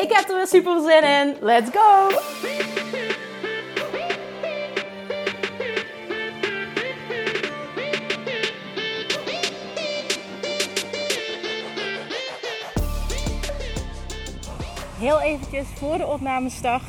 Ik 0.00 0.12
heb 0.12 0.28
er 0.28 0.36
weer 0.36 0.46
super 0.46 0.80
zin 0.80 1.02
in. 1.02 1.36
Let's 1.40 1.70
go! 1.72 2.08
Heel 14.98 15.20
eventjes 15.20 15.66
voor 15.74 15.98
de 15.98 16.06
opname 16.06 16.50
start 16.50 16.82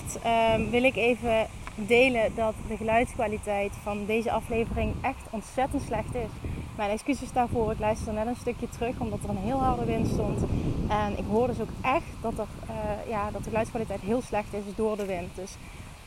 um, 0.55 0.69
wil 0.69 0.83
ik 0.83 0.95
even 0.95 1.47
delen 1.75 2.35
dat 2.35 2.53
de 2.67 2.77
geluidskwaliteit 2.77 3.71
van 3.83 4.05
deze 4.05 4.31
aflevering 4.31 4.95
echt 5.01 5.23
ontzettend 5.29 5.81
slecht 5.81 6.15
is. 6.15 6.50
Mijn 6.75 6.89
excuses 6.89 7.31
daarvoor. 7.31 7.71
Ik 7.71 7.79
luister 7.79 8.13
net 8.13 8.27
een 8.27 8.35
stukje 8.35 8.69
terug 8.69 8.99
omdat 8.99 9.19
er 9.23 9.29
een 9.29 9.37
heel 9.37 9.59
harde 9.59 9.85
wind 9.85 10.07
stond. 10.07 10.41
En 10.89 11.17
ik 11.17 11.25
hoor 11.29 11.47
dus 11.47 11.59
ook 11.59 11.69
echt 11.81 12.05
dat, 12.21 12.33
er, 12.37 12.47
uh, 12.69 13.09
ja, 13.09 13.31
dat 13.31 13.43
de 13.43 13.49
geluidskwaliteit 13.49 14.01
heel 14.01 14.21
slecht 14.21 14.53
is 14.53 14.75
door 14.75 14.97
de 14.97 15.05
wind. 15.05 15.35
Dus 15.35 15.51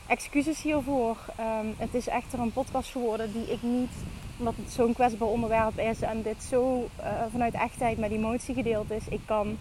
excuses 0.07 0.61
hiervoor. 0.61 1.17
Um, 1.39 1.73
het 1.77 1.93
is 1.93 2.07
echter 2.07 2.39
een 2.39 2.51
podcast 2.51 2.91
geworden 2.91 3.31
die 3.33 3.51
ik 3.51 3.61
niet, 3.61 3.91
omdat 4.37 4.53
het 4.55 4.73
zo'n 4.73 4.93
kwetsbaar 4.93 5.27
onderwerp 5.27 5.79
is 5.79 6.01
en 6.01 6.21
dit 6.21 6.43
zo 6.49 6.87
uh, 6.99 7.05
vanuit 7.31 7.53
echtheid 7.53 7.97
met 7.97 8.11
emotie 8.11 8.55
gedeeld 8.55 8.91
is, 8.91 9.07
ik 9.09 9.21
kan 9.25 9.57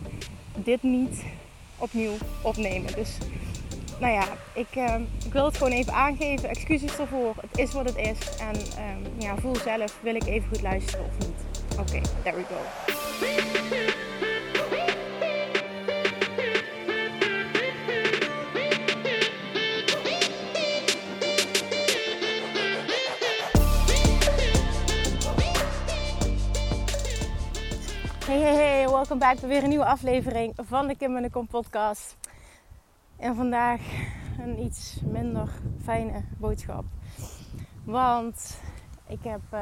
dit 0.54 0.82
niet 0.82 1.24
opnieuw 1.78 2.12
opnemen. 2.42 2.94
Dus 2.94 3.18
nou 4.04 4.16
ja, 4.16 4.24
ik, 4.52 4.76
uh, 4.76 4.94
ik, 5.24 5.32
wil 5.32 5.44
het 5.44 5.56
gewoon 5.56 5.72
even 5.72 5.92
aangeven. 5.92 6.48
Excuses 6.48 6.98
ervoor. 6.98 7.34
Het 7.40 7.58
is 7.58 7.72
wat 7.72 7.84
het 7.84 7.96
is. 7.96 8.36
En 8.36 8.56
um, 8.56 9.12
ja, 9.18 9.36
voel 9.36 9.56
zelf, 9.56 9.98
wil 10.00 10.14
ik 10.14 10.26
even 10.26 10.48
goed 10.48 10.62
luisteren 10.62 11.06
of 11.06 11.18
niet? 11.18 11.44
Oké, 11.78 12.00
there 12.22 12.36
we 12.36 12.42
go. 12.42 12.54
Hey, 28.26 28.38
hey, 28.38 28.54
hey, 28.54 28.88
welkom 28.88 29.18
bij 29.18 29.36
weer 29.40 29.62
een 29.62 29.68
nieuwe 29.68 29.84
aflevering 29.84 30.52
van 30.56 30.86
de 30.86 30.96
Kim 30.96 31.16
en 31.16 31.22
de 31.22 31.30
Kom 31.30 31.46
podcast. 31.46 32.16
En 33.24 33.34
vandaag 33.34 33.80
een 34.38 34.62
iets 34.62 35.00
minder 35.10 35.48
fijne 35.82 36.22
boodschap. 36.38 36.84
Want 37.84 38.60
ik 39.06 39.18
heb 39.22 39.40
uh, 39.54 39.60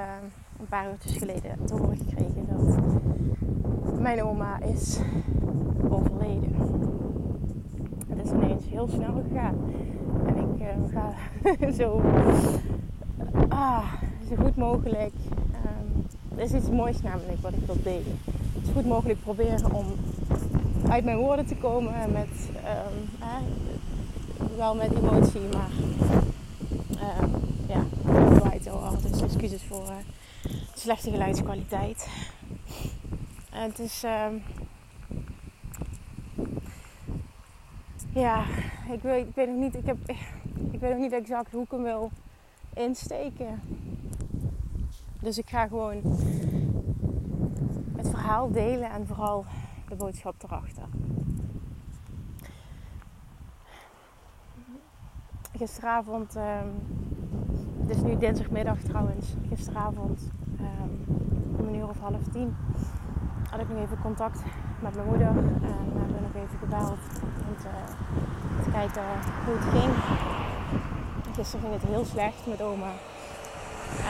een 0.61 0.67
paar 0.69 0.91
uurtjes 0.91 1.17
geleden 1.17 1.65
te 1.65 1.75
horen 1.75 1.97
gekregen 1.97 2.47
dat 2.51 2.81
mijn 4.01 4.23
oma 4.23 4.61
is 4.61 4.99
overleden. 5.89 6.55
Het 8.09 8.25
is 8.25 8.31
ineens 8.31 8.65
heel 8.65 8.89
snel 8.89 9.23
gegaan. 9.29 9.57
En 10.27 10.37
ik 10.37 10.61
uh, 10.61 10.93
ga 10.93 11.13
zo, 11.81 12.01
ah, 13.49 13.93
zo 14.29 14.35
goed 14.37 14.57
mogelijk. 14.57 15.15
Um, 15.65 16.07
er 16.37 16.43
is 16.43 16.53
iets 16.53 16.71
moois 16.71 17.03
namelijk 17.03 17.41
wat 17.41 17.53
ik 17.53 17.67
wil 17.67 17.83
delen. 17.83 18.19
Zo 18.65 18.73
goed 18.73 18.87
mogelijk 18.87 19.21
proberen 19.21 19.75
om 19.75 19.87
uit 20.93 21.05
mijn 21.05 21.17
woorden 21.17 21.47
te 21.47 21.57
komen 21.57 22.13
met 22.13 22.51
um, 22.57 23.09
eh, 23.21 24.57
wel 24.57 24.75
met 24.75 24.95
emotie, 24.95 25.41
maar 25.41 25.71
uh, 26.91 27.23
ja, 27.69 27.85
het 28.13 28.43
waait 28.43 28.67
hard. 28.67 29.13
Dus 29.13 29.23
excuses 29.23 29.63
voor 29.63 29.83
uh, 29.83 29.97
slechte 30.75 31.11
geluidskwaliteit. 31.11 32.09
Het 33.51 33.79
is 33.79 34.03
um, 34.05 34.43
ja, 38.15 38.45
ik 38.93 39.03
weet, 39.03 39.27
ik 39.27 39.35
weet 39.35 39.49
nog 39.49 39.57
niet, 39.57 39.77
ik 39.77 39.87
heb, 39.87 39.97
ik 40.71 40.81
weet 40.81 40.91
nog 40.91 41.01
niet 41.01 41.13
exact 41.13 41.53
hoe 41.53 41.63
ik 41.63 41.71
hem 41.71 41.83
wil 41.83 42.11
insteken. 42.75 43.63
Dus 45.21 45.39
ik 45.39 45.49
ga 45.49 45.67
gewoon 45.67 46.01
het 47.97 48.09
verhaal 48.09 48.51
delen 48.51 48.91
en 48.91 49.07
vooral 49.07 49.45
de 49.93 49.99
boodschap 49.99 50.43
erachter. 50.43 50.89
Gisteravond, 55.57 56.37
um, 56.37 56.43
het 57.81 57.97
is 57.97 58.03
nu 58.03 58.19
dinsdagmiddag 58.19 58.79
trouwens, 58.79 59.27
gisteravond 59.49 60.31
um, 60.61 61.05
om 61.59 61.67
een 61.69 61.75
uur 61.75 61.89
of 61.89 61.99
half 62.01 62.23
tien 62.33 62.57
had 63.51 63.61
ik 63.61 63.69
nog 63.69 63.79
even 63.79 64.01
contact 64.01 64.43
met 64.81 64.95
mijn 64.95 65.07
moeder 65.07 65.27
en 65.27 65.85
we 65.93 65.99
hebben 65.99 66.23
nog 66.23 66.35
even 66.35 66.59
gebeld 66.59 66.99
om 67.49 67.57
te, 67.57 68.71
kijken 68.73 69.03
hoe 69.45 69.55
het 69.59 69.69
ging. 69.75 69.93
Gisteren 71.35 71.61
ging 71.61 71.81
het 71.81 71.91
heel 71.91 72.05
slecht 72.05 72.47
met 72.47 72.63
oma. 72.63 72.93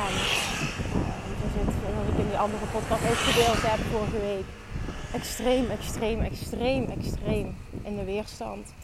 En 0.06 0.12
uh, 0.15 1.12
zoals 1.53 2.09
ik 2.12 2.19
in 2.19 2.28
die 2.28 2.38
andere 2.38 2.66
podcast 2.66 3.03
ook 3.10 3.22
gedeeld 3.28 3.62
heb 3.71 3.81
vorige 3.92 4.21
week, 4.21 4.47
extreem, 5.15 5.71
extreem, 5.71 6.21
extreem, 6.21 6.84
extreem 6.84 7.55
in 7.83 7.97
de 7.97 8.05
weerstand. 8.05 8.75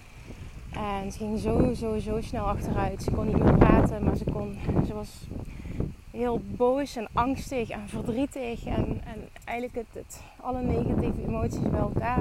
En 0.72 1.12
ze 1.12 1.18
ging 1.18 1.38
zo, 1.38 1.74
zo, 1.74 1.98
zo 1.98 2.20
snel 2.20 2.44
achteruit. 2.44 3.02
Ze 3.02 3.10
kon 3.10 3.26
niet 3.26 3.42
meer 3.42 3.56
praten, 3.56 4.04
maar 4.04 4.16
ze, 4.16 4.24
kon, 4.24 4.58
ze 4.86 4.94
was 4.94 5.26
heel 6.10 6.40
boos 6.56 6.96
en 6.96 7.08
angstig 7.12 7.70
en 7.70 7.88
verdrietig. 7.88 8.64
En, 8.64 9.00
en 9.04 9.28
eigenlijk 9.44 9.86
het, 9.86 10.04
het, 10.04 10.22
alle 10.40 10.62
negatieve 10.62 11.22
emoties 11.26 11.70
bij 11.70 11.80
elkaar. 11.80 12.20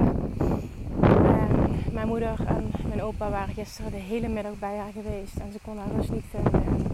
En 1.00 1.82
mijn 1.92 2.08
moeder 2.08 2.44
en 2.46 2.70
mijn 2.88 3.02
opa 3.02 3.30
waren 3.30 3.54
gisteren 3.54 3.90
de 3.90 3.96
hele 3.96 4.28
middag 4.28 4.58
bij 4.58 4.76
haar 4.76 4.92
geweest. 4.92 5.36
En 5.36 5.52
ze 5.52 5.58
kon 5.64 5.78
haar 5.78 5.90
rust 5.96 6.10
niet 6.10 6.24
vinden. 6.30 6.62
En 6.64 6.86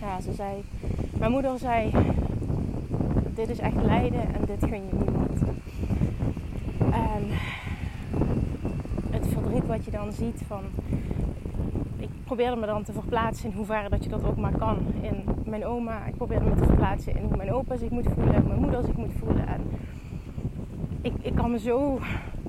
ja, 0.00 0.20
ze 0.20 0.32
zei... 0.32 0.64
Mijn 1.18 1.30
moeder 1.30 1.58
zei... 1.58 1.90
Dit 3.34 3.48
is 3.48 3.58
echt 3.58 3.82
lijden 3.82 4.34
en 4.34 4.44
dit 4.46 4.60
gun 4.60 4.86
je 4.86 5.04
niemand. 5.04 5.40
En 7.20 7.28
het 9.10 9.26
verdriet 9.26 9.66
wat 9.66 9.84
je 9.84 9.90
dan 9.90 10.12
ziet 10.12 10.42
van. 10.46 10.62
Ik 11.96 12.08
probeerde 12.24 12.56
me 12.56 12.66
dan 12.66 12.82
te 12.82 12.92
verplaatsen 12.92 13.50
in 13.50 13.56
hoeverre 13.56 13.88
dat 13.88 14.04
je 14.04 14.10
dat 14.10 14.24
ook 14.24 14.36
maar 14.36 14.58
kan. 14.58 14.78
In 15.00 15.24
mijn 15.44 15.64
oma, 15.66 16.06
ik 16.06 16.16
probeerde 16.16 16.44
me 16.44 16.54
te 16.54 16.64
verplaatsen 16.64 17.16
in 17.16 17.24
hoe 17.24 17.36
mijn 17.36 17.52
opa 17.52 17.76
zich 17.76 17.90
moet 17.90 18.08
voelen, 18.14 18.46
mijn 18.46 18.60
moeder 18.60 18.84
zich 18.84 18.96
moet 18.96 19.12
voelen. 19.18 19.46
En 19.46 19.60
ik, 21.00 21.12
ik 21.20 21.34
kan 21.34 21.50
me 21.50 21.58
zo, 21.58 21.98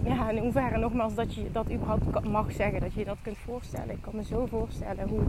ja, 0.04 0.30
in 0.30 0.42
hoeverre 0.42 0.78
nogmaals 0.78 1.16
dat 1.16 1.34
je 1.34 1.52
dat 1.52 1.72
überhaupt 1.72 2.30
mag 2.30 2.52
zeggen, 2.52 2.80
dat 2.80 2.94
je 2.94 3.00
je 3.00 3.06
dat 3.06 3.22
kunt 3.22 3.38
voorstellen. 3.38 3.90
Ik 3.90 4.02
kan 4.02 4.16
me 4.16 4.24
zo 4.24 4.46
voorstellen 4.46 5.08
hoe, 5.08 5.22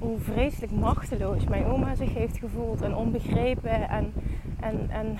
hoe 0.00 0.18
vreselijk 0.18 0.72
machteloos 0.72 1.44
mijn 1.44 1.64
oma 1.64 1.94
zich 1.94 2.14
heeft 2.14 2.38
gevoeld 2.38 2.82
en 2.82 2.96
onbegrepen. 2.96 3.88
En, 3.88 4.12
en, 4.60 4.90
en 4.90 5.16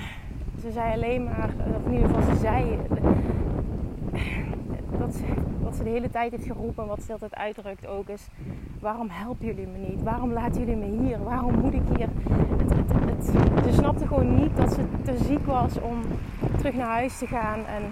ze 0.64 0.70
zei 0.70 0.93
alleen 0.93 1.25
maar, 1.25 1.50
of 1.76 1.87
in 1.87 1.93
ieder 1.93 2.08
geval 2.08 2.35
ze 2.35 2.40
zei 2.40 2.79
ze 5.75 5.82
de 5.82 5.91
hele 5.91 6.11
tijd 6.11 6.31
heeft 6.31 6.47
geroepen 6.47 6.82
en 6.82 6.88
wat 6.88 7.03
ze 7.03 7.17
uitdrukt 7.31 7.87
ook 7.87 8.09
is: 8.09 8.29
waarom 8.81 9.09
helpen 9.11 9.47
jullie 9.47 9.67
me 9.67 9.79
niet? 9.79 10.03
Waarom 10.03 10.32
laten 10.32 10.61
jullie 10.61 10.76
me 10.76 11.03
hier? 11.03 11.25
Waarom 11.25 11.55
moet 11.61 11.75
ik 11.75 11.82
hier? 11.97 12.09
Het, 12.59 12.93
het, 13.11 13.25
ze 13.65 13.73
snapte 13.73 14.06
gewoon 14.06 14.35
niet 14.35 14.56
dat 14.56 14.73
ze 14.73 14.82
te 15.05 15.17
ziek 15.17 15.47
was 15.47 15.81
om 15.81 15.99
terug 16.56 16.75
naar 16.75 16.88
huis 17.00 17.19
te 17.19 17.26
gaan. 17.26 17.59
En 17.67 17.82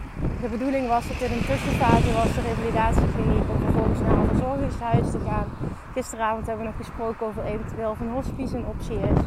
de 0.41 0.49
bedoeling 0.49 0.89
was 0.89 1.09
dat 1.09 1.19
dit 1.19 1.31
een 1.31 1.47
tussenfase 1.47 2.13
was, 2.13 2.35
de 2.35 2.41
revalidatiekliniek, 2.41 3.47
om 3.51 3.59
vervolgens 3.59 4.01
naar 4.01 4.19
een 4.19 4.29
verzorgingshuis 4.29 5.11
te 5.11 5.19
gaan. 5.19 5.47
Gisteravond 5.93 6.47
hebben 6.47 6.65
we 6.65 6.71
nog 6.71 6.87
gesproken 6.87 7.27
over 7.27 7.45
eventueel 7.45 7.91
of 7.91 8.01
een 8.01 8.11
hospice 8.11 8.57
een 8.57 8.67
optie 8.67 8.97
is. 8.97 9.21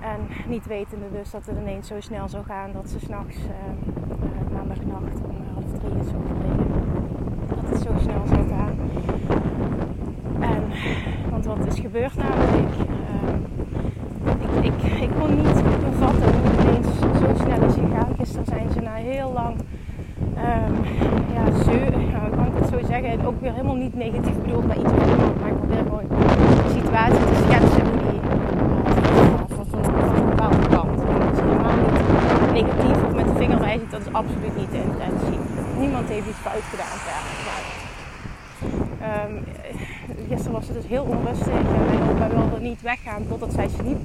En 0.00 0.20
niet 0.48 0.66
wetende 0.66 1.06
dus 1.12 1.30
dat 1.30 1.46
het 1.46 1.56
ineens 1.56 1.88
zo 1.88 2.00
snel 2.00 2.28
zou 2.28 2.44
gaan 2.44 2.72
dat 2.72 2.88
ze 2.88 2.98
s'nachts, 2.98 3.36
uh, 3.36 3.44
uh, 3.46 4.52
maandagnacht 4.52 5.18
om 5.28 5.36
half 5.54 5.64
drie 5.78 5.98
is 6.00 6.10
overleden. 6.18 6.66
Dat 7.48 7.68
het 7.68 7.80
zo 7.80 7.92
snel 8.00 8.26
zou 8.26 8.48
gaan. 8.48 8.76
En, 10.40 10.62
namelijk? 11.94 12.74
Uh, 14.26 14.64
ik, 14.64 15.00
ik, 15.00 15.10
kon 15.18 15.34
niet 15.34 15.62
bevatten 15.90 16.28
hoe 16.34 16.44
het 16.44 16.60
ineens 16.62 16.86
zo 17.20 17.44
snel 17.44 17.68
is 17.68 17.74
gegaan. 17.74 18.14
Gisteren 18.18 18.46
zijn 18.46 18.68
ze 18.72 18.80
na 18.80 18.94
heel 18.94 19.32
lang, 19.32 19.54
um, 20.48 20.74
ja, 21.34 21.44
kan 22.36 22.46
ik 22.46 22.52
het 22.60 22.68
zo 22.68 22.78
zeggen, 22.86 23.26
ook 23.26 23.40
weer 23.40 23.52
helemaal 23.52 23.74
niet 23.74 23.94
negatief 23.94 24.36
bedoeld 24.42 24.66
bij 24.66 24.76
iets 24.76 24.92
of 24.92 25.10
iemand. 25.10 25.40
Maar 25.40 25.50
ik 25.50 25.56
probeer 25.56 25.84
gewoon 25.88 26.06
de 26.08 26.72
situatie 26.78 27.24
te 27.30 27.36
schetsen 27.44 27.86
hoe 27.90 27.98
die 28.10 28.20
uh, 28.20 28.38
van, 29.56 29.66
van, 29.70 29.84
van 29.84 30.16
een 30.16 30.28
bepaalde 30.28 30.68
kant. 30.68 30.96
dat 30.96 31.32
is 31.32 31.40
helemaal 31.40 31.76
niet 31.84 32.52
negatief 32.52 33.04
of 33.06 33.14
met 33.14 33.26
de 33.26 33.34
vinger 33.36 33.58
wijzen, 33.58 33.88
dat 33.90 34.00
is 34.00 34.12
absoluut 34.12 34.56
niet 34.56 34.70
de 34.70 34.82
intentie. 34.90 35.38
Niemand 35.78 36.08
heeft 36.08 36.28
iets 36.28 36.42
fout 36.46 36.66
gedaan 36.72 36.96
verder. 37.06 37.34
Maar, 37.48 37.64
um, 39.08 39.32
gisteren 40.28 40.52
was 40.52 40.66
het 40.68 40.76
dus 40.76 40.86
heel 40.86 41.04
onrustig 41.04 41.46
en 41.46 41.84
mijn 41.86 42.02
opa 42.10 42.28
wilde 42.28 42.60
niet 42.60 42.82
totdat 43.28 43.52
zij 43.52 43.68
sliep. 43.68 43.98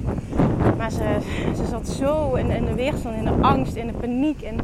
Maar 0.76 0.90
ze, 0.90 1.18
ze 1.56 1.66
zat 1.66 1.88
zo 1.88 2.34
in, 2.34 2.50
in 2.50 2.64
de 2.64 2.74
weerstand, 2.74 3.16
in 3.16 3.24
de 3.24 3.42
angst, 3.46 3.74
in 3.74 3.86
de 3.86 3.92
paniek, 3.92 4.40
in, 4.40 4.60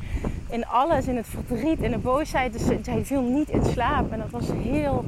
in 0.48 0.66
alles, 0.66 1.06
in 1.06 1.16
het 1.16 1.26
verdriet, 1.26 1.82
in 1.82 1.90
de 1.90 1.98
boosheid. 1.98 2.52
Dus 2.52 2.84
zij 2.84 3.04
viel 3.04 3.22
niet 3.22 3.48
in 3.48 3.64
slaap. 3.64 4.12
En 4.12 4.18
dat 4.18 4.30
was 4.30 4.48
heel 4.52 5.04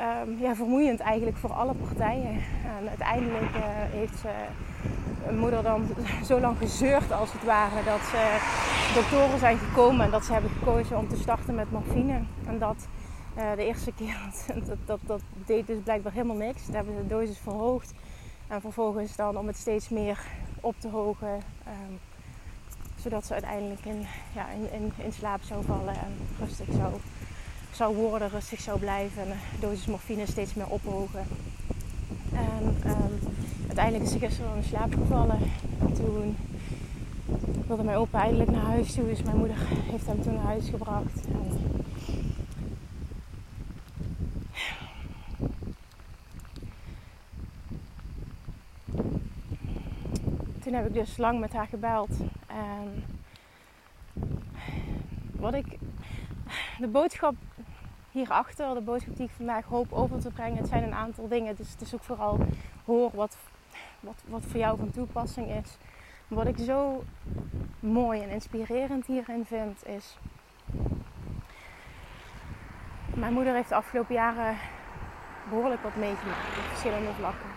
um, 0.00 0.38
ja, 0.40 0.54
vermoeiend 0.54 1.00
eigenlijk 1.00 1.36
voor 1.36 1.52
alle 1.52 1.74
partijen. 1.74 2.30
En 2.80 2.88
uiteindelijk 2.88 3.54
uh, 3.56 3.60
heeft 3.92 4.18
ze 4.18 4.28
moeder 5.34 5.62
dan 5.62 5.86
zo 6.24 6.40
lang 6.40 6.58
gezeurd 6.58 7.12
als 7.12 7.32
het 7.32 7.44
ware 7.44 7.84
dat 7.84 8.00
ze 8.00 8.38
doktoren 8.94 9.38
zijn 9.38 9.58
gekomen 9.58 10.04
en 10.04 10.10
dat 10.10 10.24
ze 10.24 10.32
hebben 10.32 10.50
gekozen 10.50 10.98
om 10.98 11.08
te 11.08 11.16
starten 11.16 11.54
met 11.54 11.70
morfine. 11.70 12.20
En 12.46 12.58
dat 12.58 12.88
uh, 13.38 13.42
de 13.56 13.64
eerste 13.64 13.92
keer, 13.92 14.16
dat, 14.68 14.78
dat, 14.84 14.98
dat 15.02 15.20
deed 15.46 15.66
dus 15.66 15.78
blijkbaar 15.84 16.12
helemaal 16.12 16.36
niks. 16.36 16.66
Daar 16.66 16.76
hebben 16.76 16.94
ze 16.94 17.02
de 17.02 17.14
dosis 17.14 17.38
verhoogd. 17.38 17.92
En 18.48 18.60
vervolgens 18.60 19.16
dan 19.16 19.38
om 19.38 19.46
het 19.46 19.56
steeds 19.56 19.88
meer 19.88 20.18
op 20.60 20.74
te 20.78 20.88
hogen. 20.88 21.34
Um, 21.68 21.98
zodat 23.06 23.26
ze 23.26 23.32
uiteindelijk 23.32 23.84
in, 23.84 24.06
ja, 24.34 24.46
in, 24.72 24.92
in, 25.04 25.12
slaap 25.12 25.42
zou 25.42 25.64
vallen 25.64 25.94
en 25.94 26.12
rustig 26.38 26.66
zou, 26.76 26.94
zou 27.72 27.96
worden, 27.96 28.28
rustig 28.28 28.60
zou 28.60 28.78
blijven. 28.78 29.22
En 29.22 29.28
de 29.28 29.60
dosis 29.60 29.86
morfine 29.86 30.26
steeds 30.26 30.54
meer 30.54 30.68
ophogen. 30.68 31.24
En 32.32 32.76
um, 32.86 33.18
uiteindelijk 33.66 34.04
is 34.04 34.12
ze 34.12 34.18
gisteren 34.18 34.56
in 34.56 34.64
slaap 34.64 34.94
gevallen. 34.94 35.38
En 35.80 35.92
toen 35.92 36.36
wilde 37.66 37.82
mijn 37.82 37.96
opa 37.96 38.20
eindelijk 38.22 38.50
naar 38.50 38.64
huis 38.64 38.92
toe. 38.92 39.06
Dus 39.06 39.22
mijn 39.22 39.36
moeder 39.36 39.56
heeft 39.90 40.06
hem 40.06 40.22
toen 40.22 40.34
naar 40.34 40.44
huis 40.44 40.68
gebracht. 40.68 41.24
Toen 50.66 50.72
heb 50.74 50.86
ik 50.86 50.94
dus 50.94 51.16
lang 51.16 51.40
met 51.40 51.52
haar 51.52 51.66
gebeld. 51.66 52.10
Wat 55.32 55.54
ik. 55.54 55.78
De 56.78 56.88
boodschap 56.88 57.34
hierachter, 58.10 58.74
de 58.74 58.80
boodschap 58.80 59.16
die 59.16 59.26
ik 59.26 59.32
vandaag 59.36 59.64
hoop 59.64 59.92
over 59.92 60.20
te 60.20 60.30
brengen, 60.30 60.56
het 60.56 60.68
zijn 60.68 60.82
een 60.82 60.94
aantal 60.94 61.28
dingen. 61.28 61.56
Dus 61.56 61.70
het 61.70 61.80
is 61.80 61.94
ook 61.94 62.02
vooral 62.02 62.38
hoor 62.84 63.10
wat, 63.14 63.36
wat, 64.00 64.22
wat 64.26 64.42
voor 64.44 64.60
jou 64.60 64.78
van 64.78 64.90
toepassing 64.90 65.50
is. 65.50 65.76
Wat 66.28 66.46
ik 66.46 66.58
zo 66.58 67.04
mooi 67.80 68.20
en 68.20 68.28
inspirerend 68.28 69.06
hierin 69.06 69.44
vind, 69.44 69.86
is. 69.86 70.18
Mijn 73.14 73.32
moeder 73.32 73.54
heeft 73.54 73.68
de 73.68 73.74
afgelopen 73.74 74.14
jaren 74.14 74.56
behoorlijk 75.48 75.82
wat 75.82 75.96
meegemaakt 75.96 76.58
op 76.58 76.64
verschillende 76.64 77.12
vlakken. 77.12 77.55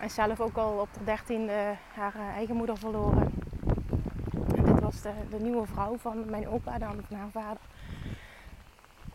En 0.00 0.10
zelf 0.10 0.40
ook 0.40 0.56
al 0.56 0.78
op 0.78 0.88
de 0.98 1.04
dertiende 1.04 1.74
haar 1.94 2.14
eh, 2.14 2.28
eigen 2.36 2.56
moeder 2.56 2.78
verloren. 2.78 3.32
En 4.56 4.64
dit 4.64 4.80
was 4.80 5.02
de, 5.02 5.12
de 5.30 5.40
nieuwe 5.40 5.66
vrouw 5.66 5.96
van 5.96 6.30
mijn 6.30 6.48
opa 6.48 6.78
dan, 6.78 7.00
van 7.08 7.16
haar 7.16 7.30
vader. 7.30 7.62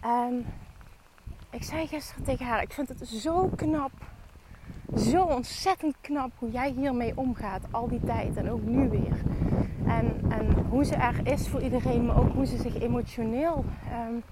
En 0.02 0.46
ik 1.50 1.64
zei 1.64 1.88
gisteren 1.88 2.24
tegen 2.24 2.46
haar, 2.46 2.62
ik 2.62 2.74
vind 2.74 2.90
het 2.90 3.08
zo 3.08 3.50
knap. 3.56 3.92
Zo 4.98 5.24
ontzettend 5.24 5.96
knap 6.02 6.32
hoe 6.40 6.52
jij 6.52 6.70
hiermee 6.70 7.18
omgaat 7.18 7.62
al 7.72 7.88
die 7.88 8.04
tijd 8.06 8.38
en 8.38 8.52
ook 8.52 8.62
nu 8.62 8.90
weer. 8.90 9.22
En, 9.86 10.32
en 10.32 10.66
hoe 10.70 10.86
ze 10.86 10.96
er 10.96 11.28
is 11.28 11.48
voor 11.48 11.62
iedereen, 11.62 12.06
maar 12.06 12.18
ook 12.18 12.34
hoe 12.34 12.46
ze 12.46 12.58
zich 12.58 12.82
emotioneel 12.82 13.66
um, 14.08 14.24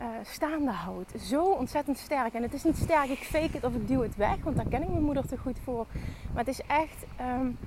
uh, 0.00 0.06
staande 0.22 0.70
houdt. 0.70 1.12
Zo 1.20 1.44
ontzettend 1.44 1.98
sterk. 1.98 2.34
En 2.34 2.42
het 2.42 2.52
is 2.52 2.64
niet 2.64 2.76
sterk, 2.76 3.08
ik 3.08 3.18
fake 3.18 3.50
het 3.52 3.64
of 3.64 3.74
ik 3.74 3.88
duw 3.88 4.02
het 4.02 4.16
weg, 4.16 4.36
want 4.42 4.56
daar 4.56 4.68
ken 4.68 4.82
ik 4.82 4.88
mijn 4.88 5.02
moeder 5.02 5.26
te 5.26 5.36
goed 5.36 5.58
voor. 5.64 5.86
Maar 6.32 6.44
het 6.44 6.48
is 6.48 6.62
echt. 6.66 7.04
Um, 7.20 7.58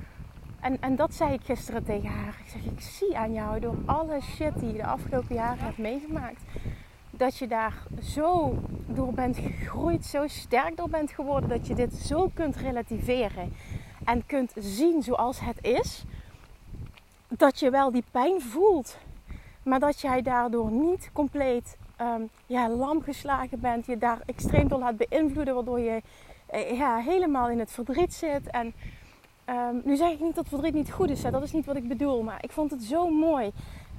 en, 0.60 0.82
en 0.82 0.96
dat 0.96 1.14
zei 1.14 1.34
ik 1.34 1.42
gisteren 1.44 1.84
tegen 1.84 2.10
haar. 2.10 2.42
Ik 2.46 2.52
zeg, 2.52 2.64
ik 2.64 2.82
zie 2.82 3.18
aan 3.18 3.34
jou 3.34 3.60
door 3.60 3.76
alle 3.86 4.22
shit 4.22 4.60
die 4.60 4.72
je 4.72 4.78
de 4.78 4.86
afgelopen 4.86 5.36
jaren 5.36 5.64
hebt 5.64 5.78
meegemaakt. 5.78 6.42
Dat 7.10 7.38
je 7.38 7.48
daar 7.48 7.74
zo 8.02 8.58
door 8.88 9.14
bent 9.14 9.38
gegroeid, 9.38 10.06
zo 10.06 10.28
sterk 10.28 10.78
door 10.78 10.90
bent 10.90 11.12
geworden. 11.12 11.50
Dat 11.50 11.68
je 11.68 11.76
dit 11.76 11.94
zo 11.94 12.32
kunt 12.34 12.56
relativeren. 12.56 13.54
En 14.06 14.26
kunt 14.26 14.54
zien 14.56 15.02
zoals 15.02 15.40
het 15.40 15.58
is. 15.62 16.04
Dat 17.28 17.60
je 17.60 17.70
wel 17.70 17.92
die 17.92 18.04
pijn 18.12 18.42
voelt. 18.42 18.98
Maar 19.64 19.80
dat 19.80 20.02
jij 20.02 20.22
daardoor 20.22 20.72
niet 20.72 21.10
compleet 21.14 21.78
um, 22.04 22.30
ja, 22.46 22.70
lam 22.70 23.02
geslagen 23.02 23.60
bent, 23.60 23.86
je 23.86 23.98
daar 23.98 24.20
extreem 24.26 24.68
door 24.68 24.80
laat 24.80 24.98
beïnvloeden, 24.98 25.54
waardoor 25.54 25.80
je 25.80 26.02
uh, 26.54 26.78
ja, 26.78 26.98
helemaal 26.98 27.50
in 27.50 27.60
het 27.60 27.72
verdriet 27.72 28.14
zit. 28.14 28.50
En 28.50 28.74
um, 29.50 29.82
nu 29.84 29.96
zeg 29.96 30.12
ik 30.12 30.20
niet 30.20 30.36
dat 30.36 30.48
verdriet 30.48 30.74
niet 30.74 30.92
goed 30.92 31.10
is, 31.10 31.24
hè? 31.24 31.32
dat 31.32 31.44
is 31.44 31.52
niet 31.52 31.66
wat 31.66 31.76
ik 31.76 31.88
bedoel, 31.88 32.24
maar 32.24 32.44
ik 32.44 32.52
vond 32.52 32.72
het 32.72 32.84
zo 32.84 33.10
mooi. 33.10 33.52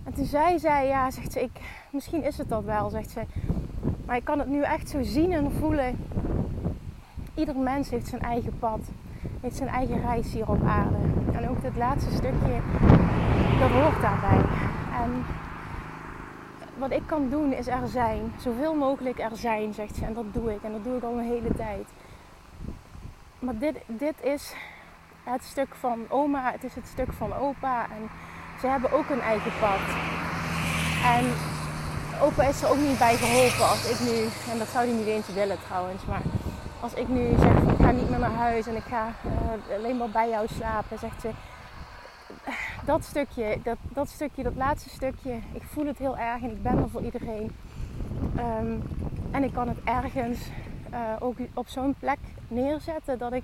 En 0.05 0.15
toen 0.15 0.25
zei 0.25 0.59
zij, 0.59 0.87
ja, 0.87 1.11
zegt 1.11 1.33
ze, 1.33 1.41
ik, 1.41 1.61
misschien 1.91 2.25
is 2.25 2.39
het 2.39 2.49
dat 2.49 2.65
wel, 2.65 2.91
zegt 2.91 3.11
ze. 3.11 3.21
Maar 4.07 4.17
ik 4.17 4.25
kan 4.25 4.39
het 4.39 4.49
nu 4.49 4.63
echt 4.63 4.89
zo 4.89 5.03
zien 5.03 5.33
en 5.33 5.53
voelen. 5.53 5.99
Ieder 7.35 7.57
mens 7.57 7.91
heeft 7.91 8.09
zijn 8.09 8.23
eigen 8.23 8.59
pad, 8.59 8.81
heeft 9.41 9.57
zijn 9.57 9.69
eigen 9.69 10.01
reis 10.01 10.33
hier 10.33 10.49
op 10.49 10.65
aarde. 10.65 10.97
En 11.33 11.49
ook 11.49 11.63
het 11.63 11.77
laatste 11.77 12.11
stukje, 12.11 12.61
dat 13.59 13.71
hoort 13.71 14.01
daarbij. 14.01 14.39
En 15.03 15.25
wat 16.79 16.91
ik 16.91 17.03
kan 17.07 17.29
doen 17.29 17.53
is 17.53 17.67
er 17.67 17.89
zijn. 17.89 18.33
Zoveel 18.41 18.75
mogelijk 18.75 19.19
er 19.19 19.37
zijn, 19.37 19.75
zegt 19.75 19.95
ze. 19.95 20.05
En 20.05 20.15
dat 20.15 20.25
doe 20.33 20.53
ik. 20.53 20.63
En 20.63 20.73
dat 20.73 20.85
doe 20.85 20.97
ik 20.97 21.03
al 21.03 21.19
een 21.19 21.25
hele 21.25 21.55
tijd. 21.57 21.87
Maar 23.39 23.59
dit, 23.59 23.77
dit 23.87 24.15
is 24.23 24.55
het 25.25 25.45
stuk 25.45 25.75
van 25.75 26.07
oma. 26.09 26.53
Het 26.53 26.65
is 26.65 26.75
het 26.75 26.87
stuk 26.87 27.13
van 27.13 27.35
opa. 27.35 27.83
En 27.83 28.11
ze 28.61 28.67
hebben 28.67 28.93
ook 28.93 29.11
een 29.11 29.21
eigen 29.21 29.53
pad. 29.61 29.81
En 31.17 31.25
opa 32.23 32.43
is 32.43 32.63
er 32.63 32.71
ook 32.71 32.81
niet 32.89 32.99
bij 32.99 33.17
geholpen 33.17 33.69
als 33.69 33.91
ik 33.91 34.01
nu... 34.01 34.17
En 34.53 34.59
dat 34.59 34.69
zou 34.69 34.87
hij 34.87 34.97
niet 34.97 35.07
eens 35.07 35.29
willen 35.29 35.59
trouwens. 35.67 36.05
Maar 36.05 36.23
als 36.81 36.95
ik 36.95 37.09
nu 37.09 37.29
zeg 37.39 37.53
ik 37.53 37.81
ga 37.81 37.91
niet 37.91 38.11
meer 38.11 38.19
naar 38.19 38.31
huis. 38.31 38.67
En 38.67 38.77
ik 38.77 38.89
ga 38.89 39.13
uh, 39.27 39.77
alleen 39.77 39.97
maar 39.97 40.11
bij 40.11 40.29
jou 40.29 40.47
slapen. 40.57 40.99
Zegt 40.99 41.21
ze 41.21 41.31
dat 42.85 43.05
stukje, 43.05 43.59
dat, 43.63 43.77
dat 43.93 44.09
stukje, 44.09 44.43
dat 44.43 44.55
laatste 44.55 44.89
stukje, 44.89 45.39
ik 45.53 45.63
voel 45.63 45.87
het 45.87 45.99
heel 45.99 46.17
erg 46.17 46.43
en 46.43 46.51
ik 46.51 46.63
ben 46.63 46.79
er 46.79 46.89
voor 46.89 47.03
iedereen. 47.03 47.51
Um, 48.39 48.83
en 49.31 49.45
ik 49.45 49.53
kan 49.53 49.69
het 49.69 49.79
ergens 49.85 50.49
uh, 50.93 50.99
ook 51.19 51.37
op 51.55 51.69
zo'n 51.69 51.95
plek 51.99 52.19
neerzetten 52.49 53.19
dat 53.19 53.33
ik 53.33 53.43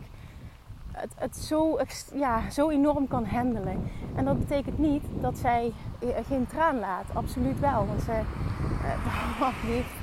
het, 0.93 1.13
het 1.17 1.37
zo, 1.37 1.79
ja, 2.15 2.51
zo 2.51 2.71
enorm 2.71 3.09
kan 3.09 3.25
handelen. 3.25 3.91
En 4.15 4.25
dat 4.25 4.39
betekent 4.39 4.79
niet 4.79 5.03
dat 5.21 5.39
zij 5.39 5.73
geen 6.27 6.47
traan 6.47 6.79
laat, 6.79 7.05
absoluut 7.15 7.61
wel. 7.61 7.87
Want 7.87 8.03
ze 8.03 8.13
uh, 9.41 9.49
heeft 9.49 9.95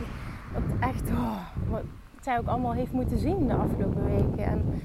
echt, 0.80 1.10
oh, 1.10 1.38
wat 1.70 1.84
zij 2.22 2.38
ook 2.38 2.48
allemaal 2.48 2.74
heeft 2.74 2.92
moeten 2.92 3.18
zien 3.20 3.48
de 3.48 3.54
afgelopen 3.54 4.06
weken. 4.06 4.46
En 4.46 4.82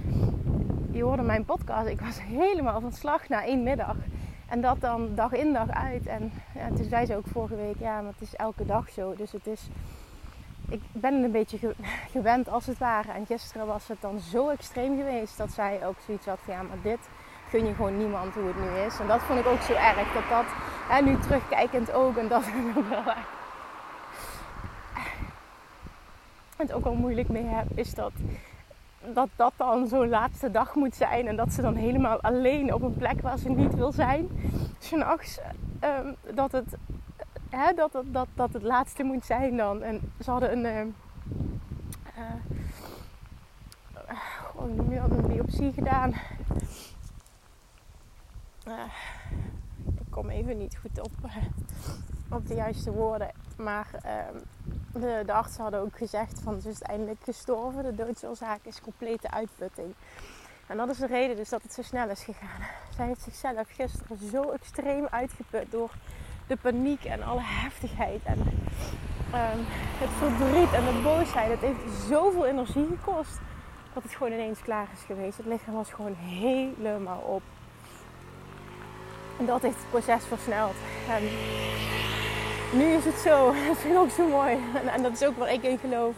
je 0.90 1.02
hoorde 1.02 1.22
mijn 1.22 1.44
podcast, 1.44 1.88
ik 1.88 2.00
was 2.00 2.22
helemaal 2.22 2.80
van 2.80 2.92
slag 2.92 3.28
na 3.28 3.44
één 3.44 3.62
middag. 3.62 3.96
En 4.52 4.60
dat 4.60 4.80
dan 4.80 5.14
dag 5.14 5.32
in 5.32 5.52
dag 5.52 5.70
uit. 5.70 6.06
En 6.06 6.32
ja, 6.54 6.68
toen 6.68 6.88
zei 6.88 7.06
ze 7.06 7.16
ook 7.16 7.26
vorige 7.26 7.56
week, 7.56 7.78
ja, 7.78 8.00
maar 8.00 8.12
het 8.12 8.28
is 8.28 8.36
elke 8.36 8.66
dag 8.66 8.90
zo. 8.90 9.14
Dus 9.14 9.32
het 9.32 9.46
is, 9.46 9.68
ik 10.68 10.80
ben 10.92 11.14
een 11.14 11.30
beetje 11.30 11.58
gewend 12.14 12.48
als 12.48 12.66
het 12.66 12.78
ware. 12.78 13.12
En 13.12 13.26
gisteren 13.26 13.66
was 13.66 13.88
het 13.88 14.00
dan 14.00 14.18
zo 14.20 14.48
extreem 14.48 14.96
geweest 14.96 15.36
dat 15.36 15.50
zij 15.50 15.86
ook 15.86 15.96
zoiets 16.06 16.26
had 16.26 16.38
van, 16.44 16.54
ja, 16.54 16.62
maar 16.62 16.82
dit 16.82 16.98
gun 17.48 17.66
je 17.66 17.74
gewoon 17.74 17.98
niemand 17.98 18.34
hoe 18.34 18.46
het 18.46 18.60
nu 18.60 18.78
is. 18.86 18.98
En 19.00 19.06
dat 19.06 19.22
vond 19.22 19.38
ik 19.38 19.46
ook 19.46 19.60
zo 19.60 19.72
erg, 19.72 20.12
dat 20.12 20.28
dat, 20.28 20.46
hè, 20.88 21.02
nu 21.02 21.18
terugkijkend 21.18 21.92
ook, 21.92 22.16
en 22.16 22.28
dat 22.28 22.42
ik 22.46 22.74
wel 22.88 23.14
het 26.56 26.72
ook 26.72 26.84
al 26.84 26.94
moeilijk 26.94 27.28
mee 27.28 27.46
heb, 27.46 27.66
is 27.74 27.94
dat 27.94 28.12
dat 29.14 29.28
dat 29.36 29.52
dan 29.56 29.86
zo'n 29.86 30.08
laatste 30.08 30.50
dag 30.50 30.74
moet 30.74 30.94
zijn. 30.94 31.26
En 31.26 31.36
dat 31.36 31.52
ze 31.52 31.62
dan 31.62 31.74
helemaal 31.74 32.20
alleen 32.20 32.74
op 32.74 32.82
een 32.82 32.94
plek 32.94 33.20
waar 33.20 33.38
ze 33.38 33.48
niet 33.48 33.74
wil 33.74 33.92
zijn. 33.92 34.28
S'nachts. 34.78 35.40
Um, 35.84 36.16
dat, 36.34 36.52
het, 36.52 36.76
hè, 37.50 37.72
dat, 37.74 37.92
dat, 38.04 38.26
dat, 38.34 38.52
het 38.52 38.62
laatste 38.62 39.02
moet 39.02 39.24
zijn 39.24 39.56
dan. 39.56 39.82
En 39.82 40.12
ze 40.20 40.30
hadden 40.30 40.64
een... 40.64 40.94
We 44.88 44.98
hadden 44.98 45.18
een 45.18 45.28
biopsie 45.28 45.72
gedaan. 45.72 46.14
Uh, 48.68 48.84
ik 49.84 50.10
kom 50.10 50.28
even 50.30 50.58
niet 50.58 50.78
goed 50.78 51.00
op, 51.00 51.12
op 52.30 52.46
de 52.46 52.54
juiste 52.54 52.92
woorden. 52.92 53.30
Maar 53.56 53.88
ehm, 54.02 54.36
de, 54.92 55.32
artsen 55.32 55.62
hadden 55.62 55.80
ook 55.80 55.96
gezegd 55.96 56.40
van 56.42 56.60
ze 56.60 56.68
is 56.68 56.82
eindelijk 56.82 57.20
gestorven. 57.24 57.82
De 57.82 57.94
doodsoorzaak 57.94 58.60
is 58.62 58.80
complete 58.80 59.30
uitputting. 59.30 59.94
En 60.66 60.76
dat 60.76 60.88
is 60.88 60.98
de 60.98 61.06
reden 61.06 61.36
dus 61.36 61.48
dat 61.48 61.62
het 61.62 61.72
zo 61.72 61.82
snel 61.82 62.08
is 62.08 62.22
gegaan. 62.22 62.60
Zij 62.96 63.06
heeft 63.06 63.22
zichzelf 63.22 63.68
gisteren 63.70 64.18
zo 64.30 64.50
extreem 64.50 65.06
uitgeput 65.10 65.70
door 65.70 65.90
de 66.46 66.56
paniek 66.56 67.04
en 67.04 67.22
alle 67.22 67.42
heftigheid 67.42 68.20
en 68.24 68.38
um, 68.38 69.64
het 69.98 70.10
verdriet 70.18 70.72
en 70.72 70.84
de 70.84 71.00
boosheid. 71.02 71.50
Het 71.50 71.60
heeft 71.60 72.02
zoveel 72.08 72.46
energie 72.46 72.86
gekost 72.86 73.38
dat 73.94 74.02
het 74.02 74.12
gewoon 74.12 74.32
ineens 74.32 74.60
klaar 74.62 74.88
is 74.92 75.04
geweest. 75.06 75.36
Het 75.36 75.46
lichaam 75.46 75.74
was 75.74 75.92
gewoon 75.92 76.14
helemaal 76.14 77.20
op. 77.20 77.42
En 79.38 79.46
dat 79.46 79.62
heeft 79.62 79.76
het 79.76 79.90
proces 79.90 80.24
versneld. 80.24 80.74
En 81.08 81.22
nu 82.72 82.84
is 82.84 83.04
het 83.04 83.18
zo. 83.18 83.46
Dat 83.68 83.76
vind 83.76 83.94
ik 83.94 84.00
ook 84.00 84.10
zo 84.10 84.28
mooi. 84.28 84.58
En, 84.74 84.88
en 84.88 85.02
dat 85.02 85.12
is 85.12 85.24
ook 85.24 85.36
waar 85.36 85.52
ik 85.52 85.62
in 85.62 85.78
geloof. 85.78 86.14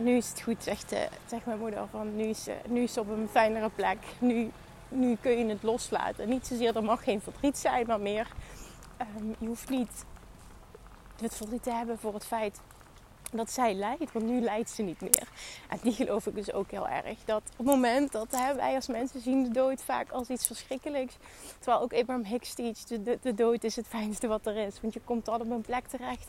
Nu 0.00 0.16
is 0.16 0.28
het 0.28 0.40
goed, 0.40 0.62
zegt, 0.62 0.92
uh, 0.92 0.98
zegt 1.26 1.46
mijn 1.46 1.58
moeder. 1.58 1.86
Van, 1.90 2.16
nu, 2.16 2.22
is, 2.22 2.48
uh, 2.48 2.54
nu 2.66 2.82
is 2.82 2.98
op 2.98 3.08
een 3.08 3.28
fijnere 3.30 3.70
plek. 3.74 3.98
Nu, 4.18 4.50
nu 4.88 5.16
kun 5.20 5.38
je 5.38 5.46
het 5.46 5.62
loslaten. 5.62 6.28
Niet 6.28 6.46
zozeer, 6.46 6.76
er 6.76 6.84
mag 6.84 7.04
geen 7.04 7.20
verdriet 7.20 7.58
zijn, 7.58 7.86
maar 7.86 8.00
meer... 8.00 8.26
Um, 9.18 9.34
je 9.38 9.46
hoeft 9.46 9.68
niet 9.68 10.04
het 11.20 11.34
verdriet 11.34 11.62
te 11.62 11.72
hebben 11.72 11.98
voor 11.98 12.14
het 12.14 12.24
feit 12.24 12.60
dat 13.32 13.50
zij 13.50 13.74
lijdt. 13.74 14.12
Want 14.12 14.24
nu 14.24 14.40
lijdt 14.40 14.70
ze 14.70 14.82
niet 14.82 15.00
meer. 15.00 15.28
En 15.68 15.78
die 15.82 15.92
geloof 15.92 16.26
ik 16.26 16.34
dus 16.34 16.52
ook 16.52 16.70
heel 16.70 16.88
erg. 16.88 17.18
Dat 17.24 17.42
op 17.50 17.56
het 17.56 17.66
moment 17.66 18.12
dat 18.12 18.26
hè, 18.30 18.54
wij 18.54 18.74
als 18.74 18.86
mensen 18.86 19.20
zien 19.20 19.42
de 19.42 19.50
dood 19.50 19.82
vaak 19.82 20.10
als 20.10 20.28
iets 20.28 20.46
verschrikkelijks. 20.46 21.16
Terwijl 21.58 21.82
ook 21.82 21.92
Abraham 21.92 22.24
Hicks 22.24 22.54
teach, 22.54 22.78
de, 22.78 23.02
de, 23.02 23.18
de 23.22 23.34
dood 23.34 23.64
is 23.64 23.76
het 23.76 23.86
fijnste 23.86 24.26
wat 24.26 24.46
er 24.46 24.56
is. 24.56 24.80
Want 24.80 24.94
je 24.94 25.00
komt 25.04 25.24
dan 25.24 25.40
op 25.40 25.50
een 25.50 25.60
plek 25.60 25.86
terecht 25.86 26.28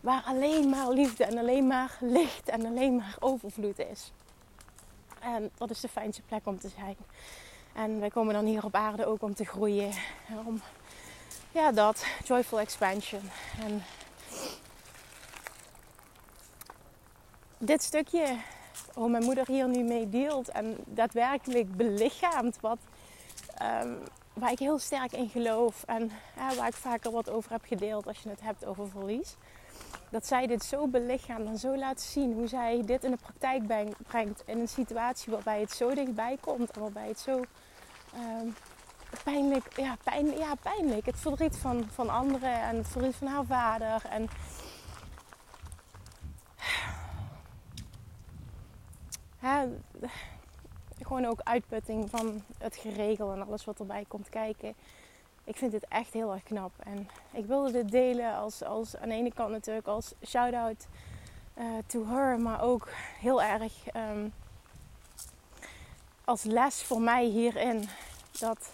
waar 0.00 0.22
alleen 0.26 0.68
maar 0.68 0.90
liefde 0.90 1.24
en 1.24 1.38
alleen 1.38 1.66
maar 1.66 1.96
licht 2.00 2.48
en 2.48 2.66
alleen 2.66 2.96
maar 2.96 3.16
overvloed 3.18 3.78
is. 3.78 4.12
En 5.20 5.50
dat 5.56 5.70
is 5.70 5.80
de 5.80 5.88
fijnste 5.88 6.22
plek 6.22 6.46
om 6.46 6.58
te 6.58 6.68
zijn. 6.68 6.96
En 7.74 8.00
wij 8.00 8.10
komen 8.10 8.34
dan 8.34 8.44
hier 8.44 8.64
op 8.64 8.74
aarde 8.74 9.06
ook 9.06 9.22
om 9.22 9.34
te 9.34 9.44
groeien. 9.44 9.90
Om, 10.46 10.60
ja, 11.52 11.72
dat. 11.72 12.06
Joyful 12.24 12.60
expansion. 12.60 13.20
En 13.64 13.82
dit 17.58 17.82
stukje, 17.82 18.36
hoe 18.94 19.08
mijn 19.08 19.24
moeder 19.24 19.46
hier 19.46 19.68
nu 19.68 19.82
mee 19.82 20.08
deelt 20.08 20.48
en 20.48 20.76
daadwerkelijk 20.84 21.76
belichaamt 21.76 22.60
wat, 22.60 22.78
um, 23.82 23.98
waar 24.32 24.52
ik 24.52 24.58
heel 24.58 24.78
sterk 24.78 25.12
in 25.12 25.28
geloof 25.28 25.84
en 25.86 26.10
waar 26.56 26.66
ik 26.66 26.74
vaker 26.74 27.10
wat 27.10 27.30
over 27.30 27.50
heb 27.50 27.64
gedeeld 27.64 28.06
als 28.06 28.22
je 28.22 28.28
het 28.28 28.40
hebt 28.40 28.64
over 28.64 28.88
verlies. 28.88 29.36
Dat 30.10 30.26
zij 30.26 30.46
dit 30.46 30.64
zo 30.64 30.86
belichaamt 30.86 31.46
en 31.46 31.58
zo 31.58 31.76
laat 31.76 32.00
zien 32.00 32.32
hoe 32.32 32.46
zij 32.46 32.82
dit 32.84 33.04
in 33.04 33.10
de 33.10 33.16
praktijk 33.16 33.66
brengt 34.06 34.42
in 34.46 34.58
een 34.58 34.68
situatie 34.68 35.32
waarbij 35.32 35.60
het 35.60 35.72
zo 35.72 35.94
dichtbij 35.94 36.36
komt 36.40 36.70
en 36.70 36.80
waarbij 36.80 37.08
het 37.08 37.20
zo 37.20 37.44
um, 38.14 38.54
pijnlijk, 39.24 39.76
ja, 39.76 39.96
pijn, 40.04 40.38
ja, 40.38 40.54
pijnlijk. 40.62 41.06
Het 41.06 41.20
verdriet 41.20 41.56
van, 41.56 41.88
van 41.92 42.08
anderen 42.08 42.60
en 42.62 42.76
het 42.76 42.88
verdriet 42.88 43.16
van 43.16 43.26
haar 43.26 43.44
vader 43.44 44.02
en 44.10 44.28
gewoon 50.98 51.24
ook 51.24 51.40
uitputting 51.42 52.10
van 52.10 52.42
het 52.58 52.76
geregel 52.76 53.32
en 53.32 53.46
alles 53.46 53.64
wat 53.64 53.78
erbij 53.78 54.04
komt 54.08 54.28
kijken. 54.28 54.74
Ik 55.44 55.56
vind 55.56 55.70
dit 55.70 55.88
echt 55.88 56.12
heel 56.12 56.32
erg 56.32 56.42
knap. 56.42 56.72
En 56.78 57.08
ik 57.30 57.46
wilde 57.46 57.72
dit 57.72 57.90
delen 57.90 58.34
als, 58.34 58.62
als 58.62 58.96
aan 58.96 59.08
de 59.08 59.14
ene 59.14 59.32
kant 59.32 59.50
natuurlijk 59.50 59.86
als 59.86 60.14
shout-out 60.26 60.86
uh, 61.58 61.64
to 61.86 62.06
her, 62.06 62.40
maar 62.40 62.62
ook 62.62 62.88
heel 63.20 63.42
erg 63.42 63.72
um, 63.94 64.32
als 66.24 66.42
les 66.42 66.82
voor 66.82 67.00
mij 67.00 67.24
hierin. 67.24 67.88
Dat 68.38 68.70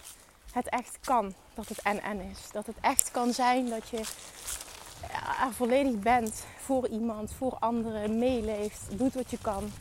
het 0.51 0.69
echt 0.69 0.97
kan. 0.99 1.33
Dat 1.53 1.67
het 1.67 1.81
en-en 1.81 2.19
is. 2.21 2.51
Dat 2.51 2.65
het 2.65 2.75
echt 2.81 3.11
kan 3.11 3.33
zijn 3.33 3.69
dat 3.69 3.89
je 3.89 3.97
er 5.41 5.53
volledig 5.53 5.99
bent 5.99 6.45
voor 6.57 6.87
iemand, 6.87 7.33
voor 7.33 7.57
anderen, 7.59 8.17
meeleeft, 8.17 8.97
doet 8.97 9.13
wat 9.13 9.31
je 9.31 9.37
kan. 9.41 9.71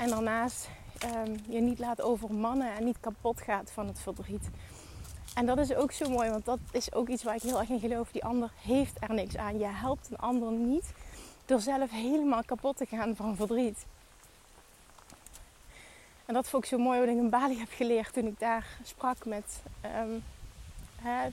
En 0.00 0.08
daarnaast 0.08 0.68
um, 1.04 1.36
je 1.48 1.60
niet 1.60 1.78
laat 1.78 2.02
overmannen 2.02 2.76
en 2.76 2.84
niet 2.84 3.00
kapot 3.00 3.40
gaat 3.40 3.70
van 3.70 3.86
het 3.86 4.00
verdriet. 4.00 4.48
En 5.34 5.46
dat 5.46 5.58
is 5.58 5.74
ook 5.74 5.92
zo 5.92 6.10
mooi, 6.10 6.30
want 6.30 6.44
dat 6.44 6.58
is 6.70 6.92
ook 6.92 7.08
iets 7.08 7.22
waar 7.22 7.34
ik 7.34 7.42
heel 7.42 7.58
erg 7.58 7.68
in 7.68 7.80
geloof. 7.80 8.10
Die 8.10 8.24
ander 8.24 8.50
heeft 8.62 8.96
er 9.00 9.14
niks 9.14 9.36
aan. 9.36 9.58
Je 9.58 9.66
helpt 9.66 10.10
een 10.10 10.18
ander 10.18 10.52
niet 10.52 10.92
door 11.46 11.60
zelf 11.60 11.90
helemaal 11.90 12.42
kapot 12.44 12.76
te 12.76 12.86
gaan 12.86 13.16
van 13.16 13.36
verdriet. 13.36 13.86
En 16.26 16.34
dat 16.34 16.48
vond 16.48 16.64
ik 16.64 16.68
zo 16.68 16.78
mooi 16.78 17.00
wat 17.00 17.08
ik 17.08 17.16
in 17.16 17.30
Bali 17.30 17.58
heb 17.58 17.70
geleerd 17.70 18.12
toen 18.12 18.26
ik 18.26 18.38
daar 18.38 18.66
sprak 18.82 19.24
met 19.24 19.62
um, 19.84 20.22
hè, 20.96 21.28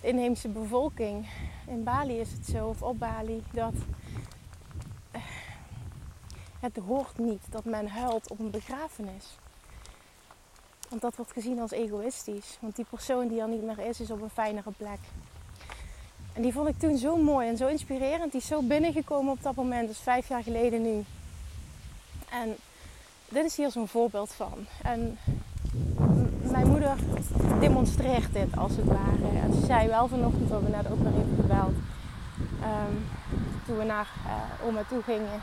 de 0.00 0.08
inheemse 0.08 0.48
bevolking. 0.48 1.28
In 1.66 1.84
Bali 1.84 2.18
is 2.18 2.32
het 2.32 2.46
zo, 2.46 2.68
of 2.68 2.82
op 2.82 2.98
Bali, 2.98 3.42
dat 3.52 3.74
het 6.60 6.76
hoort 6.86 7.18
niet 7.18 7.42
dat 7.50 7.64
men 7.64 7.88
huilt 7.88 8.30
op 8.30 8.38
een 8.38 8.50
begrafenis. 8.50 9.24
Want 10.88 11.02
dat 11.02 11.16
wordt 11.16 11.32
gezien 11.32 11.60
als 11.60 11.70
egoïstisch. 11.70 12.58
Want 12.60 12.76
die 12.76 12.86
persoon 12.90 13.28
die 13.28 13.40
er 13.40 13.48
niet 13.48 13.62
meer 13.62 13.78
is, 13.78 14.00
is 14.00 14.10
op 14.10 14.22
een 14.22 14.30
fijnere 14.30 14.70
plek. 14.76 14.98
En 16.32 16.42
die 16.42 16.52
vond 16.52 16.68
ik 16.68 16.78
toen 16.78 16.98
zo 16.98 17.16
mooi 17.16 17.48
en 17.48 17.56
zo 17.56 17.66
inspirerend. 17.66 18.32
Die 18.32 18.40
is 18.40 18.46
zo 18.46 18.62
binnengekomen 18.62 19.32
op 19.32 19.42
dat 19.42 19.54
moment, 19.54 19.88
dus 19.88 19.98
vijf 19.98 20.28
jaar 20.28 20.42
geleden 20.42 20.82
nu. 20.82 21.04
En 22.30 22.56
dit 23.28 23.44
is 23.44 23.56
hier 23.56 23.70
zo'n 23.70 23.88
voorbeeld 23.88 24.32
van. 24.32 24.66
En 24.82 25.18
mijn 26.42 26.66
moeder 26.66 26.96
demonstreert 27.60 28.32
dit 28.32 28.56
als 28.56 28.76
het 28.76 28.84
ware. 28.84 29.38
En 29.42 29.52
ze 29.52 29.66
zei 29.66 29.88
wel 29.88 30.08
vanochtend, 30.08 30.48
wat 30.48 30.62
we 30.62 30.68
net 30.68 30.90
ook 30.90 31.00
nog 31.00 31.12
even 31.12 31.36
gebeld. 31.40 31.74
Um, 32.62 33.06
toen 33.66 33.78
we 33.78 33.84
naar 33.84 34.08
uh, 34.26 34.66
oma 34.66 34.82
toe 34.88 35.02
gingen 35.02 35.40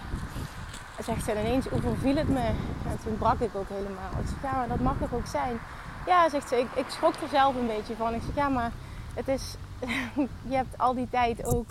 zegt 1.03 1.23
ze 1.23 1.31
ineens, 1.31 1.65
viel 2.01 2.15
het 2.15 2.29
me? 2.29 2.45
En 2.89 2.97
toen 3.03 3.17
brak 3.17 3.39
ik 3.39 3.55
ook 3.55 3.69
helemaal. 3.69 4.11
Ik 4.21 4.27
zeg, 4.27 4.51
ja, 4.51 4.57
maar 4.57 4.67
dat 4.67 4.79
mag 4.79 4.95
toch 4.99 5.13
ook 5.13 5.25
zijn? 5.25 5.57
Ja, 6.05 6.29
zegt 6.29 6.49
ze, 6.49 6.55
ik, 6.55 6.67
ik 6.75 6.85
schrok 6.87 7.13
er 7.13 7.29
zelf 7.29 7.55
een 7.55 7.67
beetje 7.67 7.95
van. 7.95 8.13
Ik 8.13 8.21
zeg, 8.25 8.35
ja, 8.35 8.49
maar 8.49 8.71
het 9.13 9.27
is, 9.27 9.55
je 10.49 10.55
hebt 10.55 10.77
al 10.77 10.93
die 10.93 11.07
tijd 11.09 11.45
ook, 11.45 11.67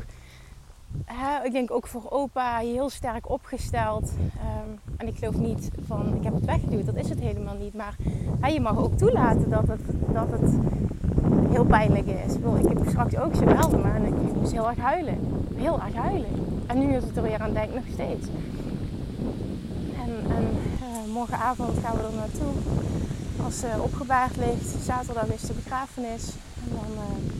hè, 1.04 1.44
ik 1.44 1.52
denk 1.52 1.70
ook 1.70 1.86
voor 1.86 2.10
opa, 2.10 2.56
heel 2.56 2.90
sterk 2.90 3.30
opgesteld. 3.30 4.12
Um, 4.12 4.80
en 4.96 5.06
ik 5.06 5.18
geloof 5.18 5.36
niet 5.36 5.70
van, 5.86 6.16
ik 6.16 6.24
heb 6.24 6.34
het 6.34 6.44
weggeduwd, 6.44 6.86
dat 6.86 6.96
is 6.96 7.08
het 7.08 7.20
helemaal 7.20 7.56
niet. 7.56 7.74
Maar 7.74 7.96
hè, 8.40 8.48
je 8.48 8.60
mag 8.60 8.76
ook 8.76 8.98
toelaten 8.98 9.50
dat 9.50 9.68
het, 9.68 9.80
dat 10.12 10.30
het 10.30 10.54
heel 11.50 11.64
pijnlijk 11.64 12.06
is. 12.06 12.34
Ik 12.34 12.68
heb 12.68 12.88
straks 12.88 13.16
ook 13.16 13.34
zo 13.34 13.44
melden, 13.44 13.80
maar 13.80 14.02
ik 14.02 14.34
moest 14.34 14.52
heel 14.52 14.68
erg 14.68 14.78
huilen. 14.78 15.18
Heel 15.54 15.80
erg 15.82 15.94
huilen. 15.94 16.28
En 16.66 16.78
nu 16.78 16.94
is 16.94 17.04
het 17.04 17.16
er 17.16 17.22
weer 17.22 17.40
aan 17.40 17.52
denk 17.52 17.74
nog 17.74 17.84
steeds. 17.92 18.26
En 19.96 20.26
uh, 20.80 21.12
morgenavond 21.12 21.78
gaan 21.84 21.96
we 21.96 22.02
er 22.02 22.12
naartoe. 22.12 22.52
Als 23.44 23.58
ze 23.58 23.76
opgebaard 23.80 24.36
ligt. 24.36 24.84
Zaterdag 24.84 25.26
is 25.26 25.40
de 25.40 25.52
begrafenis. 25.52 26.28
En 26.64 26.70
dan... 26.70 26.92
Uh, 26.92 27.34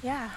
ja... 0.00 0.28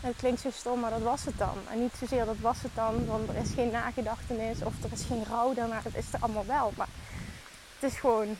Het 0.00 0.16
klinkt 0.16 0.40
zo 0.40 0.50
stom, 0.50 0.80
maar 0.80 0.90
dat 0.90 1.02
was 1.02 1.24
het 1.24 1.38
dan. 1.38 1.56
En 1.70 1.80
niet 1.80 1.92
zozeer 1.98 2.24
dat 2.24 2.38
was 2.40 2.62
het 2.62 2.74
dan, 2.74 3.06
want 3.06 3.28
er 3.28 3.36
is 3.36 3.50
geen 3.54 3.70
nagedachtenis 3.70 4.62
of 4.62 4.82
er 4.82 4.92
is 4.92 5.04
geen 5.04 5.24
rouw 5.24 5.54
daarna. 5.54 5.80
Het 5.82 5.96
is 5.96 6.12
er 6.12 6.20
allemaal 6.20 6.46
wel. 6.46 6.72
Maar 6.76 6.88
het 7.78 7.92
is 7.92 7.98
gewoon... 7.98 8.36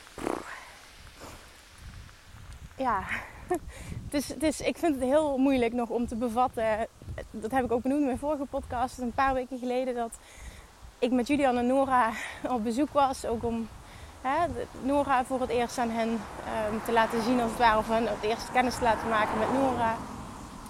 Ja, 2.76 3.02
dus, 4.10 4.26
dus 4.26 4.60
ik 4.60 4.78
vind 4.78 4.94
het 4.94 5.04
heel 5.04 5.38
moeilijk 5.38 5.72
nog 5.72 5.88
om 5.88 6.06
te 6.06 6.16
bevatten 6.16 6.88
dat 7.30 7.50
heb 7.50 7.64
ik 7.64 7.72
ook 7.72 7.82
benoemd 7.82 8.00
in 8.00 8.06
mijn 8.06 8.18
vorige 8.18 8.44
podcast, 8.44 8.98
een 8.98 9.12
paar 9.12 9.34
weken 9.34 9.58
geleden, 9.58 9.94
dat 9.94 10.18
ik 10.98 11.10
met 11.10 11.26
Julian 11.26 11.56
en 11.56 11.66
Nora 11.66 12.10
op 12.54 12.64
bezoek 12.64 12.92
was. 12.92 13.26
Ook 13.26 13.44
om 13.44 13.68
hè, 14.20 14.46
Nora 14.82 15.24
voor 15.24 15.40
het 15.40 15.50
eerst 15.50 15.78
aan 15.78 15.90
hen 15.90 16.08
um, 16.08 16.80
te 16.84 16.92
laten 16.92 17.22
zien, 17.22 17.40
als 17.40 17.50
het 17.50 17.58
ware, 17.58 17.78
of 17.78 17.88
hen 17.88 18.06
het 18.06 18.22
eerst 18.22 18.52
kennis 18.52 18.74
te 18.74 18.82
laten 18.82 19.08
maken 19.08 19.38
met 19.38 19.52
Nora. 19.52 19.96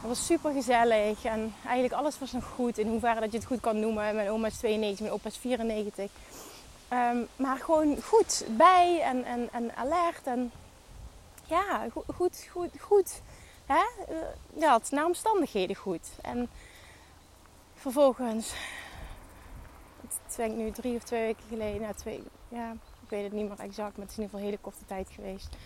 Het 0.01 0.09
was 0.09 0.27
super 0.27 0.53
gezellig 0.53 1.25
en 1.25 1.55
eigenlijk 1.65 1.95
alles 1.95 2.19
was 2.19 2.33
nog 2.33 2.45
goed. 2.45 2.79
In 2.79 2.89
hoeverre 2.89 3.21
dat 3.21 3.33
je 3.33 3.39
het 3.39 3.47
goed 3.47 3.61
kan 3.61 3.81
noemen. 3.81 4.15
Mijn 4.15 4.31
oma 4.31 4.47
is 4.47 4.57
92, 4.57 5.01
mijn 5.01 5.13
opa 5.13 5.29
is 5.29 5.37
94. 5.37 6.11
Um, 6.93 7.27
maar 7.37 7.57
gewoon 7.57 7.97
goed 8.03 8.45
bij 8.49 9.01
en, 9.03 9.25
en, 9.25 9.49
en 9.53 9.77
alert. 9.77 10.27
En 10.27 10.53
ja, 11.47 11.87
goed, 12.17 12.49
goed, 12.53 12.73
goed. 12.81 13.23
Hè, 13.69 13.85
ja, 14.55 14.77
het 14.77 14.91
naar 14.91 15.05
omstandigheden 15.05 15.77
goed. 15.77 16.09
En 16.23 16.49
vervolgens, 17.75 18.55
het 20.01 20.37
denk 20.37 20.57
nu 20.57 20.71
drie 20.71 20.97
of 20.97 21.03
twee 21.03 21.23
weken 21.23 21.45
geleden, 21.49 21.81
nou 21.81 21.95
twee, 21.95 22.23
ja, 22.49 22.73
ik 23.03 23.09
weet 23.09 23.25
het 23.25 23.33
niet 23.33 23.49
meer 23.49 23.59
exact, 23.59 23.97
maar 23.97 24.07
het 24.07 24.11
is 24.11 24.17
in 24.17 24.23
ieder 24.23 24.25
geval 24.25 24.41
een 24.41 24.45
hele 24.45 24.59
korte 24.59 24.85
tijd 24.87 25.09
geweest. 25.11 25.57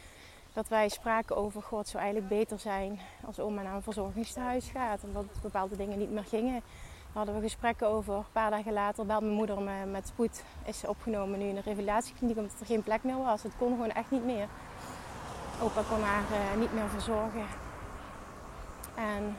dat 0.53 0.69
wij 0.69 0.89
spraken 0.89 1.37
over, 1.37 1.63
god, 1.63 1.89
zou 1.89 2.03
eigenlijk 2.03 2.35
beter 2.35 2.59
zijn 2.59 3.01
als 3.25 3.41
oma 3.41 3.63
naar 3.63 3.75
een 3.75 3.83
verzorgingstehuis 3.83 4.69
gaat. 4.69 5.05
Omdat 5.05 5.25
bepaalde 5.43 5.77
dingen 5.77 5.99
niet 5.99 6.11
meer 6.11 6.25
gingen. 6.25 6.53
Daar 6.53 7.25
hadden 7.25 7.35
we 7.35 7.41
gesprekken 7.41 7.89
over. 7.89 8.15
Een 8.15 8.25
paar 8.33 8.51
dagen 8.51 8.73
later 8.73 9.07
belde 9.07 9.25
mijn 9.25 9.37
moeder 9.37 9.61
me 9.61 9.87
met 9.87 10.07
spoed. 10.07 10.43
Is 10.65 10.85
opgenomen 10.85 11.39
nu 11.39 11.45
in 11.45 11.55
de 11.55 11.61
revalidatiekliniek 11.61 12.37
omdat 12.37 12.61
er 12.61 12.67
geen 12.67 12.83
plek 12.83 13.03
meer 13.03 13.19
was. 13.19 13.43
Het 13.43 13.57
kon 13.59 13.71
gewoon 13.71 13.91
echt 13.91 14.11
niet 14.11 14.25
meer. 14.25 14.49
Opa 15.63 15.83
kon 15.89 16.03
haar 16.03 16.25
uh, 16.31 16.61
niet 16.61 16.73
meer 16.73 16.89
verzorgen. 16.89 17.62
En 18.95 19.37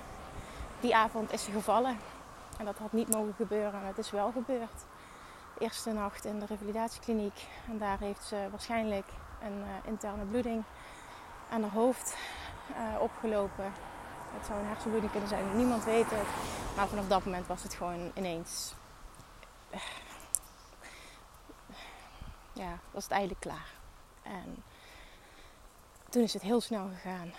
die 0.79 0.95
avond 0.95 1.31
is 1.31 1.43
ze 1.43 1.51
gevallen. 1.51 1.97
En 2.57 2.65
dat 2.65 2.77
had 2.77 2.91
niet 2.91 3.13
mogen 3.13 3.33
gebeuren. 3.33 3.79
En 3.79 3.87
het 3.87 3.97
is 3.97 4.11
wel 4.11 4.31
gebeurd. 4.31 4.85
De 5.53 5.59
eerste 5.59 5.91
nacht 5.91 6.25
in 6.25 6.39
de 6.39 6.45
revalidatiekliniek. 6.45 7.47
En 7.67 7.77
daar 7.77 7.99
heeft 7.99 8.23
ze 8.23 8.47
waarschijnlijk 8.51 9.05
een 9.41 9.57
uh, 9.57 9.65
interne 9.83 10.23
bloeding 10.23 10.63
aan 11.49 11.61
haar 11.61 11.71
hoofd 11.71 12.15
uh, 12.71 13.01
opgelopen. 13.01 13.73
Het 14.37 14.45
zou 14.45 14.59
een 14.59 14.67
hersenbloeding 14.67 15.11
kunnen 15.11 15.29
zijn, 15.29 15.55
niemand 15.55 15.83
weet 15.83 16.09
het. 16.09 16.27
Maar 16.75 16.87
vanaf 16.87 17.07
dat 17.07 17.25
moment 17.25 17.47
was 17.47 17.63
het 17.63 17.73
gewoon 17.73 18.11
ineens. 18.13 18.73
Ja, 22.53 22.79
was 22.91 23.03
het 23.03 23.11
eigenlijk 23.11 23.41
klaar. 23.41 23.71
En 24.21 24.63
toen 26.09 26.23
is 26.23 26.33
het 26.33 26.41
heel 26.41 26.61
snel 26.61 26.89
gegaan. 26.93 27.33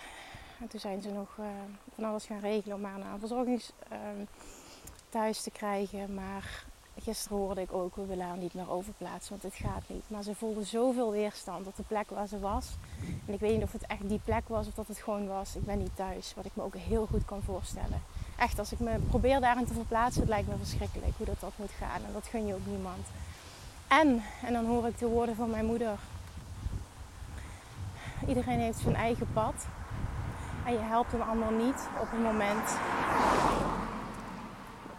En 0.59 0.67
toen 0.67 0.79
zijn 0.79 1.01
ze 1.01 1.09
nog 1.09 1.37
uh, 1.39 1.45
van 1.95 2.03
alles 2.03 2.25
gaan 2.25 2.39
regelen 2.39 2.77
om 2.77 2.83
haar 2.83 2.99
naar 2.99 3.13
een 3.13 3.19
verzorgingstehuis 3.19 3.73
ehm, 5.11 5.43
te 5.43 5.51
krijgen. 5.51 6.13
Maar 6.13 6.65
gisteren 6.99 7.37
hoorde 7.37 7.61
ik 7.61 7.73
ook, 7.73 7.95
we 7.95 8.05
willen 8.05 8.25
haar 8.25 8.37
niet 8.37 8.53
meer 8.53 8.71
overplaatsen, 8.71 9.29
want 9.29 9.43
het 9.43 9.67
gaat 9.67 9.83
niet. 9.87 10.03
Maar 10.07 10.23
ze 10.23 10.35
voelde 10.35 10.63
zoveel 10.63 11.11
weerstand 11.11 11.67
op 11.67 11.75
de 11.75 11.83
plek 11.83 12.09
waar 12.09 12.27
ze 12.27 12.39
was. 12.39 12.69
En 13.25 13.33
ik 13.33 13.39
weet 13.39 13.53
niet 13.53 13.63
of 13.63 13.71
het 13.71 13.85
echt 13.85 14.09
die 14.09 14.21
plek 14.23 14.47
was 14.47 14.67
of 14.67 14.73
dat 14.73 14.87
het 14.87 14.97
gewoon 14.97 15.27
was, 15.27 15.55
ik 15.55 15.65
ben 15.65 15.77
niet 15.77 15.95
thuis. 15.95 16.33
Wat 16.35 16.45
ik 16.45 16.55
me 16.55 16.63
ook 16.63 16.75
heel 16.75 17.05
goed 17.05 17.25
kan 17.25 17.41
voorstellen. 17.41 18.01
Echt, 18.37 18.59
als 18.59 18.71
ik 18.71 18.79
me 18.79 18.97
probeer 18.97 19.39
daarin 19.39 19.65
te 19.65 19.73
verplaatsen, 19.73 20.21
het 20.21 20.29
lijkt 20.29 20.47
me 20.47 20.57
verschrikkelijk 20.57 21.13
hoe 21.17 21.25
dat, 21.25 21.39
dat 21.39 21.53
moet 21.55 21.71
gaan. 21.71 22.05
En 22.05 22.13
dat 22.13 22.27
gun 22.27 22.45
je 22.45 22.53
ook 22.53 22.65
niemand. 22.65 23.07
En, 23.87 24.23
en 24.45 24.53
dan 24.53 24.65
hoor 24.65 24.87
ik 24.87 24.97
de 24.97 25.07
woorden 25.07 25.35
van 25.35 25.49
mijn 25.49 25.65
moeder. 25.65 25.99
Iedereen 28.27 28.59
heeft 28.59 28.79
zijn 28.79 28.95
eigen 28.95 29.27
pad. 29.33 29.65
En 30.65 30.73
je 30.73 30.79
helpt 30.79 31.13
een 31.13 31.21
ander 31.21 31.51
niet 31.51 31.87
op 32.01 32.11
het 32.11 32.21
moment 32.21 32.77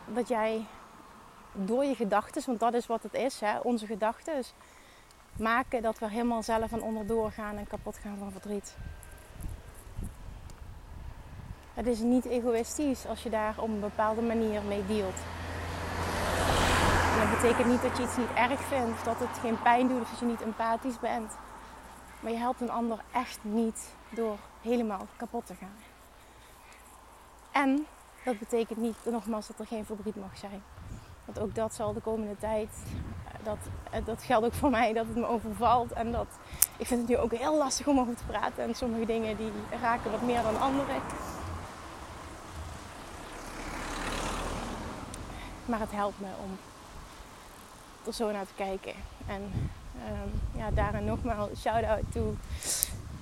dat 0.07 0.29
jij 0.29 0.67
door 1.53 1.85
je 1.85 1.95
gedachten, 1.95 2.43
want 2.47 2.61
dat 2.61 2.75
is 2.75 2.87
wat 2.87 3.03
het 3.03 3.15
is, 3.15 3.41
hè, 3.41 3.59
onze 3.59 3.87
gedachten, 3.87 4.43
maken 5.39 5.83
dat 5.83 5.99
we 5.99 6.09
helemaal 6.09 6.43
zelf 6.43 6.73
aan 6.73 6.83
onderdoor 6.83 7.31
gaan 7.31 7.57
en 7.57 7.67
kapot 7.67 7.97
gaan 7.97 8.19
van 8.19 8.33
verdriet. 8.33 8.77
Het 11.75 11.87
is 11.87 11.99
niet 11.99 12.25
egoïstisch 12.25 13.07
als 13.07 13.23
je 13.23 13.31
daar 13.31 13.55
op 13.57 13.69
een 13.69 13.81
bepaalde 13.81 14.23
manier 14.23 14.63
mee 14.63 14.87
dealt. 14.87 15.19
En 17.13 17.29
dat 17.29 17.41
betekent 17.41 17.67
niet 17.67 17.83
dat 17.83 17.97
je 17.97 18.03
iets 18.03 18.17
niet 18.17 18.33
erg 18.35 18.61
vindt, 18.61 19.05
dat 19.05 19.19
het 19.19 19.39
geen 19.41 19.63
pijn 19.63 19.89
doet, 19.89 20.01
of 20.01 20.11
dat 20.11 20.19
je 20.19 20.25
niet 20.25 20.43
empathisch 20.43 20.99
bent. 20.99 21.33
Maar 22.27 22.35
je 22.35 22.41
helpt 22.41 22.61
een 22.61 22.71
ander 22.71 22.99
echt 23.13 23.39
niet 23.43 23.95
door 24.11 24.39
helemaal 24.63 25.07
kapot 25.17 25.47
te 25.47 25.55
gaan. 25.55 25.77
En 27.53 27.87
dat 28.25 28.39
betekent 28.39 28.79
niet, 28.79 28.97
nogmaals, 29.05 29.47
dat 29.47 29.59
er 29.59 29.67
geen 29.67 29.85
verdriet 29.85 30.17
mag 30.17 30.39
zijn. 30.39 30.63
Want 31.25 31.39
ook 31.39 31.55
dat 31.55 31.75
zal 31.75 31.93
de 31.93 32.01
komende 32.01 32.37
tijd, 32.39 32.69
eh, 33.25 33.45
dat, 33.45 33.59
eh, 33.91 34.05
dat 34.05 34.23
geldt 34.23 34.47
ook 34.47 34.53
voor 34.53 34.71
mij, 34.71 34.93
dat 34.93 35.07
het 35.07 35.17
me 35.17 35.27
overvalt. 35.27 35.93
En 35.93 36.13
dat, 36.13 36.27
ik 36.77 36.87
vind 36.87 37.01
het 37.01 37.09
nu 37.09 37.17
ook 37.17 37.33
heel 37.33 37.57
lastig 37.57 37.87
om 37.87 38.01
over 38.01 38.17
te 38.17 38.25
praten. 38.25 38.65
En 38.65 38.75
sommige 38.75 39.07
dingen 39.07 39.37
die 39.37 39.53
raken 39.81 40.11
wat 40.11 40.23
meer 40.23 40.43
dan 40.43 40.61
andere. 40.61 40.93
Maar 45.65 45.81
het 45.81 45.93
helpt 45.93 46.21
me 46.21 46.29
om 46.45 46.59
er 48.07 48.13
zo 48.13 48.31
naar 48.31 48.47
te 48.47 48.55
kijken. 48.55 48.95
En 49.27 49.53
um, 50.09 50.61
ja, 50.61 50.71
daarin 50.71 51.05
nogmaals 51.05 51.61
shout-out 51.61 52.03
to 52.13 52.37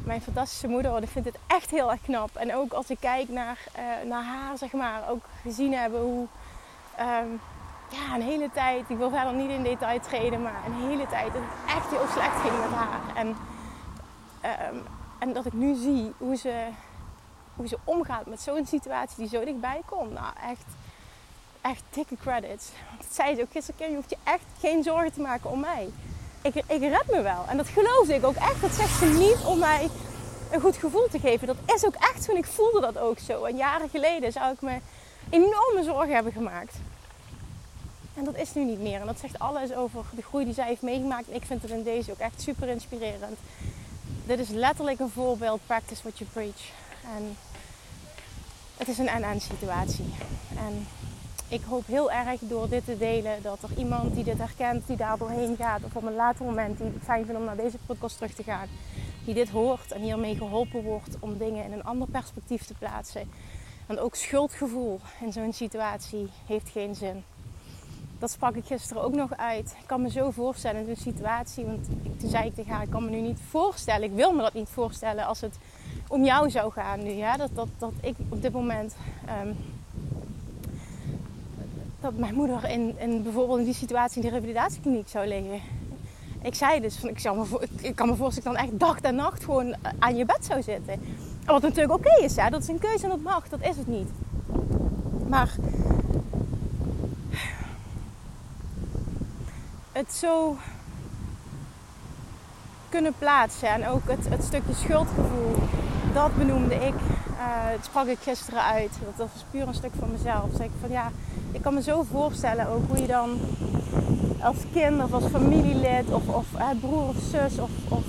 mijn 0.04 0.22
fantastische 0.22 0.68
moeder. 0.68 1.02
Ik 1.02 1.08
vind 1.08 1.24
het 1.24 1.38
echt 1.46 1.70
heel 1.70 1.90
erg 1.90 2.00
knap. 2.02 2.36
En 2.36 2.54
ook 2.54 2.72
als 2.72 2.90
ik 2.90 3.00
kijk 3.00 3.28
naar, 3.28 3.58
uh, 3.78 4.08
naar 4.08 4.24
haar, 4.24 4.58
zeg 4.58 4.72
maar, 4.72 5.08
ook 5.08 5.24
gezien 5.42 5.72
hebben 5.74 6.00
hoe... 6.00 6.26
Um, 7.00 7.40
ja, 7.90 8.14
een 8.14 8.22
hele 8.22 8.50
tijd, 8.52 8.90
ik 8.90 8.96
wil 8.96 9.10
verder 9.10 9.34
niet 9.34 9.50
in 9.50 9.62
detail 9.62 10.00
treden, 10.00 10.42
maar 10.42 10.62
een 10.66 10.88
hele 10.88 11.06
tijd 11.06 11.32
dat 11.32 11.42
het 11.44 11.76
echt 11.76 11.90
heel 11.90 12.06
slecht 12.12 12.40
ging 12.40 12.58
met 12.58 12.78
haar. 12.78 13.16
En, 13.16 13.26
um, 13.26 14.82
en 15.18 15.32
dat 15.32 15.46
ik 15.46 15.52
nu 15.52 15.74
zie 15.74 16.12
hoe 16.18 16.36
ze, 16.36 16.66
hoe 17.54 17.68
ze 17.68 17.78
omgaat 17.84 18.26
met 18.26 18.40
zo'n 18.40 18.66
situatie 18.66 19.16
die 19.16 19.28
zo 19.28 19.44
dichtbij 19.44 19.80
komt. 19.86 20.12
Nou, 20.12 20.32
echt, 20.50 20.64
echt 21.60 21.82
dikke 21.90 22.16
credits. 22.16 22.70
Want 22.88 23.02
dat 23.02 23.14
zei 23.14 23.34
ze 23.34 23.42
ook 23.42 23.52
gisteren, 23.52 23.90
je 23.90 23.96
hoeft 23.96 24.10
je 24.10 24.18
echt 24.24 24.44
geen 24.60 24.82
zorgen 24.82 25.12
te 25.12 25.20
maken 25.20 25.50
om 25.50 25.60
mij. 25.60 25.88
Ik, 26.44 26.54
ik 26.54 26.80
red 26.80 27.10
me 27.10 27.22
wel. 27.22 27.44
En 27.48 27.56
dat 27.56 27.68
geloofde 27.68 28.14
ik 28.14 28.24
ook 28.24 28.34
echt. 28.34 28.60
Dat 28.60 28.72
zegt 28.72 28.98
ze 28.98 29.04
niet 29.04 29.44
om 29.46 29.58
mij 29.58 29.88
een 30.50 30.60
goed 30.60 30.76
gevoel 30.76 31.08
te 31.10 31.18
geven. 31.18 31.46
Dat 31.46 31.56
is 31.74 31.86
ook 31.86 31.94
echt 31.94 32.24
toen 32.24 32.36
ik 32.36 32.44
voelde 32.44 32.80
dat 32.80 32.98
ook 32.98 33.18
zo. 33.18 33.44
En 33.44 33.56
jaren 33.56 33.88
geleden 33.88 34.32
zou 34.32 34.52
ik 34.52 34.60
me 34.60 34.78
enorme 35.30 35.82
zorgen 35.84 36.14
hebben 36.14 36.32
gemaakt. 36.32 36.74
En 38.14 38.24
dat 38.24 38.36
is 38.36 38.54
nu 38.54 38.64
niet 38.64 38.80
meer. 38.80 39.00
En 39.00 39.06
dat 39.06 39.18
zegt 39.18 39.38
alles 39.38 39.72
over 39.72 40.04
de 40.10 40.22
groei 40.22 40.44
die 40.44 40.54
zij 40.54 40.66
heeft 40.66 40.82
meegemaakt. 40.82 41.28
En 41.28 41.34
ik 41.34 41.44
vind 41.46 41.62
het 41.62 41.70
in 41.70 41.82
deze 41.82 42.10
ook 42.10 42.18
echt 42.18 42.42
super 42.42 42.68
inspirerend. 42.68 43.38
Dit 44.26 44.38
is 44.38 44.48
letterlijk 44.48 45.00
een 45.00 45.10
voorbeeld. 45.10 45.60
Practice 45.66 46.02
what 46.02 46.18
you 46.18 46.30
preach. 46.30 46.70
En 47.16 47.36
het 48.76 48.88
is 48.88 48.98
een 48.98 49.08
en-en 49.08 49.40
situatie. 49.40 50.14
En 50.56 50.86
ik 51.54 51.62
hoop 51.68 51.86
heel 51.86 52.12
erg 52.12 52.40
door 52.40 52.68
dit 52.68 52.84
te 52.84 52.98
delen 52.98 53.42
dat 53.42 53.62
er 53.62 53.78
iemand 53.78 54.14
die 54.14 54.24
dit 54.24 54.38
herkent, 54.38 54.86
die 54.86 54.96
daar 54.96 55.18
doorheen 55.18 55.56
gaat, 55.56 55.84
of 55.84 55.96
op 55.96 56.02
een 56.02 56.14
later 56.14 56.44
moment 56.44 56.78
die 56.78 56.86
het 56.86 57.02
fijn 57.02 57.24
vindt 57.24 57.40
om 57.40 57.46
naar 57.46 57.56
deze 57.56 57.78
podcast 57.86 58.16
terug 58.16 58.34
te 58.34 58.42
gaan, 58.42 58.68
die 59.24 59.34
dit 59.34 59.50
hoort 59.50 59.92
en 59.92 60.00
hiermee 60.00 60.36
geholpen 60.36 60.82
wordt 60.82 61.16
om 61.20 61.38
dingen 61.38 61.64
in 61.64 61.72
een 61.72 61.84
ander 61.84 62.08
perspectief 62.08 62.64
te 62.64 62.74
plaatsen. 62.74 63.30
Want 63.86 63.98
ook 63.98 64.14
schuldgevoel 64.14 65.00
in 65.20 65.32
zo'n 65.32 65.52
situatie 65.52 66.28
heeft 66.46 66.68
geen 66.68 66.94
zin 66.94 67.24
dat 68.18 68.30
sprak 68.30 68.54
ik 68.54 68.64
gisteren 68.64 69.02
ook 69.02 69.14
nog 69.14 69.36
uit. 69.36 69.76
Ik 69.80 69.86
kan 69.86 70.02
me 70.02 70.10
zo 70.10 70.30
voorstellen 70.30 70.80
in 70.80 70.86
zo'n 70.86 71.12
situatie. 71.12 71.64
Want 71.64 71.86
toen 72.18 72.30
zei 72.30 72.46
ik 72.46 72.54
tegen 72.54 72.72
haar, 72.72 72.82
ik 72.82 72.90
kan 72.90 73.04
me 73.04 73.10
nu 73.10 73.20
niet 73.20 73.40
voorstellen. 73.48 74.02
Ik 74.02 74.14
wil 74.14 74.32
me 74.32 74.42
dat 74.42 74.54
niet 74.54 74.68
voorstellen 74.68 75.26
als 75.26 75.40
het 75.40 75.58
om 76.08 76.24
jou 76.24 76.50
zou 76.50 76.72
gaan 76.72 77.02
nu. 77.02 77.10
Ja? 77.10 77.36
Dat, 77.36 77.50
dat, 77.54 77.68
dat 77.78 77.92
ik 78.00 78.14
op 78.28 78.42
dit 78.42 78.52
moment... 78.52 78.96
Ehm, 79.26 79.52
dat 82.04 82.18
mijn 82.18 82.34
moeder 82.34 82.68
in, 82.68 82.98
in 82.98 83.22
bijvoorbeeld 83.22 83.58
in 83.58 83.64
die 83.64 83.74
situatie 83.74 84.22
in 84.22 84.28
de 84.28 84.34
revalidatiekliniek 84.34 85.08
zou 85.08 85.26
liggen. 85.26 85.60
Ik 86.42 86.54
zei 86.54 86.80
dus, 86.80 86.96
van, 86.96 87.08
ik, 87.08 87.18
zou 87.18 87.46
kan 87.94 88.08
me 88.08 88.16
voorstellen 88.16 88.52
dat 88.52 88.64
ik 88.64 88.78
dan 88.78 88.88
echt 88.88 89.00
dag 89.02 89.10
en 89.10 89.14
nacht 89.14 89.44
gewoon 89.44 89.74
aan 89.98 90.16
je 90.16 90.24
bed 90.24 90.44
zou 90.44 90.62
zitten. 90.62 91.00
Wat 91.44 91.62
natuurlijk 91.62 91.92
oké 91.92 92.24
is, 92.24 92.36
hè? 92.36 92.50
dat 92.50 92.62
is 92.62 92.68
een 92.68 92.78
keuze 92.78 93.04
en 93.04 93.10
dat 93.10 93.20
mag, 93.20 93.48
dat 93.48 93.60
is 93.62 93.76
het 93.76 93.86
niet. 93.86 94.08
Maar 95.28 95.54
het 99.92 100.12
zo 100.12 100.56
kunnen 102.88 103.14
plaatsen. 103.18 103.68
En 103.68 103.88
ook 103.88 104.08
het, 104.08 104.28
het 104.28 104.44
stukje 104.44 104.74
schuldgevoel, 104.74 105.54
dat 106.12 106.36
benoemde 106.36 106.74
ik. 106.74 106.94
Uh, 106.94 107.70
het 107.76 107.84
sprak 107.84 108.06
ik 108.06 108.18
gisteren 108.22 108.62
uit. 108.62 108.90
Dat, 109.04 109.16
dat 109.16 109.28
was 109.32 109.44
puur 109.50 109.68
een 109.68 109.74
stuk 109.74 109.92
van 109.98 110.10
mezelf. 110.12 110.48
Zeg 110.56 110.66
ik 110.66 110.72
van 110.80 110.90
ja, 110.90 111.10
ik 111.54 111.62
kan 111.62 111.74
me 111.74 111.82
zo 111.82 112.02
voorstellen 112.10 112.68
ook 112.68 112.88
hoe 112.88 113.00
je 113.00 113.06
dan 113.06 113.38
als 114.40 114.56
kind 114.72 115.02
of 115.02 115.12
als 115.12 115.24
familielid 115.24 116.06
of, 116.10 116.28
of 116.28 116.46
uh, 116.56 116.68
broer 116.80 117.08
of 117.08 117.16
zus 117.30 117.58
of, 117.58 117.70
of, 117.88 118.04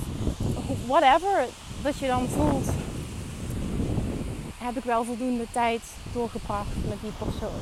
whatever, 0.88 1.46
dat 1.84 1.98
je 1.98 2.08
dan 2.08 2.28
voelt. 2.28 2.68
Heb 4.58 4.78
ik 4.78 4.84
wel 4.84 5.04
voldoende 5.04 5.46
tijd 5.52 5.82
doorgebracht 6.14 6.76
met 6.90 6.98
die 7.02 7.12
persoon? 7.18 7.62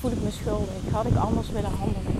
Voel 0.00 0.10
ik 0.10 0.22
me 0.22 0.30
schuldig? 0.30 0.92
Had 0.92 1.06
ik 1.06 1.16
anders 1.16 1.50
willen 1.50 1.70
handelen? 1.70 2.18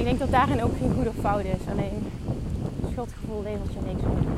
ik 0.00 0.06
denk 0.06 0.18
dat 0.18 0.30
daarin 0.30 0.62
ook 0.62 0.76
geen 0.78 0.92
goede 0.94 1.08
of 1.08 1.14
fout 1.20 1.44
is. 1.44 1.70
Alleen 1.70 2.12
schuldgevoel 2.92 3.42
levert 3.42 3.72
je 3.72 3.80
niks 3.86 4.02
op. 4.02 4.29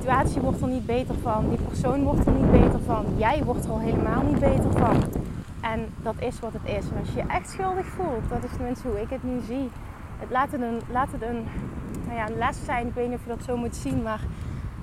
Situatie 0.00 0.40
wordt 0.40 0.60
er 0.60 0.68
niet 0.68 0.86
beter 0.86 1.14
van. 1.22 1.48
Die 1.48 1.58
persoon 1.58 2.02
wordt 2.02 2.26
er 2.26 2.32
niet 2.32 2.50
beter 2.50 2.80
van. 2.86 3.04
Jij 3.16 3.44
wordt 3.44 3.64
er 3.64 3.70
al 3.70 3.78
helemaal 3.78 4.22
niet 4.22 4.38
beter 4.38 4.72
van. 4.72 5.02
En 5.60 5.86
dat 6.02 6.14
is 6.18 6.40
wat 6.40 6.52
het 6.52 6.64
is. 6.64 6.84
Als 6.98 7.08
je 7.08 7.16
je 7.16 7.26
echt 7.26 7.50
schuldig 7.50 7.86
voelt, 7.86 8.28
dat 8.28 8.44
is 8.44 8.50
tenminste 8.56 8.88
hoe 8.88 9.00
ik 9.00 9.10
het 9.10 9.22
nu 9.22 9.40
zie. 9.46 9.70
Het 10.18 10.30
laat 10.30 10.52
het 10.52 10.60
een, 10.60 10.80
laat 10.90 11.12
het 11.12 11.22
een, 11.22 11.46
nou 12.06 12.16
ja, 12.16 12.28
een 12.28 12.38
les 12.38 12.64
zijn. 12.64 12.86
Ik 12.86 12.94
weet 12.94 13.08
niet 13.08 13.18
of 13.18 13.22
je 13.22 13.28
dat 13.28 13.44
zo 13.44 13.56
moet 13.56 13.76
zien. 13.76 14.02
Maar 14.02 14.20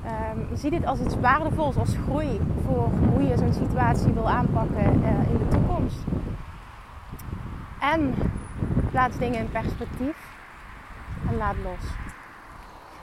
um, 0.05 0.57
zie 0.57 0.69
dit 0.69 0.85
als 0.85 0.99
iets 0.99 1.19
waardevols, 1.19 1.77
als 1.77 1.95
groei 2.05 2.39
voor 2.65 2.89
hoe 3.13 3.23
je 3.27 3.37
zo'n 3.37 3.53
situatie 3.53 4.13
wil 4.13 4.29
aanpakken 4.29 5.01
uh, 5.01 5.31
in 5.31 5.37
de 5.37 5.47
toekomst. 5.47 5.99
En 7.79 8.13
Plaats 8.91 9.17
dingen 9.17 9.39
in 9.39 9.51
perspectief 9.51 10.17
en 11.29 11.37
laat 11.37 11.55
los. 11.63 11.89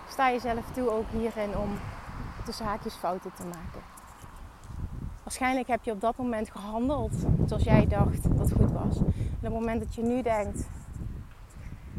sta 0.09 0.31
jezelf 0.31 0.71
toe 0.73 0.91
ook 0.91 1.11
hierin 1.11 1.57
om 1.57 1.69
tussen 2.45 2.67
haakjes 2.67 2.95
fouten 2.95 3.31
te 3.35 3.45
maken. 3.45 3.81
Waarschijnlijk 5.23 5.69
heb 5.69 5.85
je 5.85 5.91
op 5.91 6.01
dat 6.01 6.17
moment 6.17 6.51
gehandeld 6.51 7.15
zoals 7.47 7.63
jij 7.63 7.87
dacht 7.87 8.37
dat 8.37 8.53
goed 8.53 8.73
was. 8.73 8.99
Op 8.99 9.41
het 9.41 9.53
moment 9.53 9.81
dat 9.81 9.95
je 9.95 10.03
nu 10.03 10.23
denkt, 10.23 10.69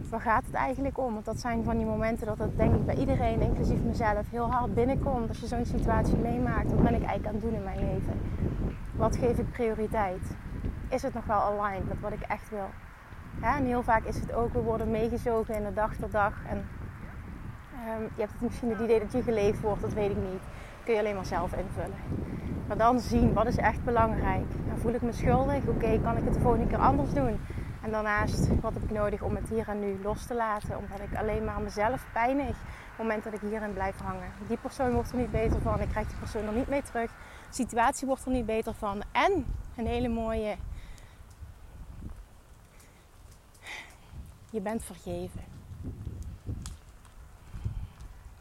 waar 0.10 0.21
gaat 0.21 0.45
het 0.45 0.53
eigenlijk 0.53 0.97
om? 0.97 1.13
Want 1.13 1.25
dat 1.25 1.39
zijn 1.39 1.63
van 1.63 1.77
die 1.77 1.86
momenten 1.86 2.27
dat 2.27 2.38
het 2.38 2.58
denk 2.58 2.75
ik 2.75 2.86
bij 2.86 2.95
iedereen, 2.95 3.41
inclusief 3.41 3.81
mezelf, 3.81 4.29
heel 4.29 4.51
hard 4.51 4.73
binnenkomt. 4.73 5.29
Als 5.29 5.39
je 5.39 5.47
zo'n 5.47 5.65
situatie 5.65 6.17
meemaakt, 6.17 6.71
wat 6.71 6.84
ben 6.84 6.93
ik 6.93 7.03
eigenlijk 7.03 7.27
aan 7.27 7.34
het 7.34 7.41
doen 7.41 7.53
in 7.53 7.63
mijn 7.63 7.79
leven? 7.79 8.21
Wat 8.95 9.17
geef 9.17 9.38
ik 9.38 9.51
prioriteit? 9.51 10.36
Is 10.89 11.01
het 11.01 11.13
nog 11.13 11.25
wel 11.25 11.41
aligned 11.41 11.88
met 11.88 11.99
wat 11.99 12.12
ik 12.12 12.21
echt 12.21 12.49
wil? 12.49 12.69
en 13.41 13.65
heel 13.65 13.84
vaak 13.84 14.03
is 14.03 14.19
het 14.19 14.34
ook, 14.34 14.53
we 14.53 14.62
worden 14.62 14.91
meegezogen 14.91 15.55
in 15.55 15.63
de 15.63 15.73
dag 15.73 15.95
tot 15.95 16.12
dag. 16.12 16.34
En 16.47 16.67
ehm, 17.86 18.04
je 18.15 18.21
hebt 18.21 18.41
misschien 18.41 18.69
het 18.69 18.80
idee 18.80 19.00
dat 19.00 19.12
je 19.12 19.21
geleefd 19.21 19.62
wordt, 19.62 19.82
dat 19.82 19.93
weet 19.93 20.12
ik 20.12 20.17
niet. 20.17 20.41
kun 20.84 20.93
je 20.93 21.00
alleen 21.00 21.15
maar 21.15 21.26
zelf 21.26 21.54
invullen. 21.54 21.98
Maar 22.67 22.78
dan 22.78 23.00
zien, 23.00 23.34
wat 23.34 23.45
is 23.45 23.58
echt 23.58 23.84
belangrijk? 23.84 24.45
Dan 24.67 24.78
voel 24.78 24.93
ik 24.93 25.02
me 25.02 25.12
schuldig? 25.12 25.65
Oké, 25.67 26.00
kan 26.04 26.17
ik 26.17 26.24
het 26.24 26.34
de 26.34 26.39
volgende 26.39 26.67
keer 26.67 26.78
anders 26.78 27.13
doen? 27.13 27.39
En 27.82 27.91
daarnaast, 27.91 28.62
wat 28.62 28.74
heb 28.74 28.84
ik 28.84 28.91
nodig 28.91 29.21
om 29.21 29.36
het 29.36 29.50
hier 29.50 29.69
en 29.69 29.80
nu 29.80 29.98
los 30.04 30.26
te 30.26 30.34
laten? 30.34 30.78
Omdat 30.78 31.00
ik 31.00 31.17
alleen 31.17 31.45
maar 31.45 31.62
mezelf 31.62 32.06
pijnig 32.13 32.50
op 32.50 32.56
het 32.91 32.98
moment 32.98 33.24
dat 33.24 33.34
ik 33.34 33.39
hierin 33.39 33.74
blijf 33.74 33.98
hangen. 33.98 34.32
Die 34.48 34.58
persoon 34.58 34.93
wordt 34.93 35.12
er 35.12 35.17
niet 35.17 35.32
beter 35.32 35.62
van. 35.62 35.82
Ik 35.82 35.89
krijg 35.89 36.08
die 36.08 36.17
persoon 36.17 36.45
er 36.45 36.54
niet 36.54 36.67
mee 36.67 36.82
terug. 36.82 37.12
De 37.50 37.54
situatie 37.56 38.08
wordt 38.08 38.26
er 38.26 38.32
niet 38.32 38.45
beter 38.45 38.74
van. 38.74 39.04
En 39.12 39.45
een 39.76 39.88
hele 39.88 40.08
mooie. 40.08 40.56
Je 44.50 44.62
bent 44.62 44.84
vergeven. 44.84 45.55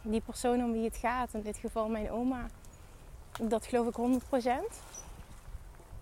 Die 0.07 0.21
persoon 0.21 0.63
om 0.63 0.73
wie 0.73 0.85
het 0.85 0.97
gaat, 0.97 1.35
in 1.35 1.43
dit 1.43 1.57
geval 1.57 1.89
mijn 1.89 2.11
oma, 2.11 2.47
dat 3.43 3.67
geloof 3.67 3.87
ik 3.87 4.23
100%. 4.73 4.83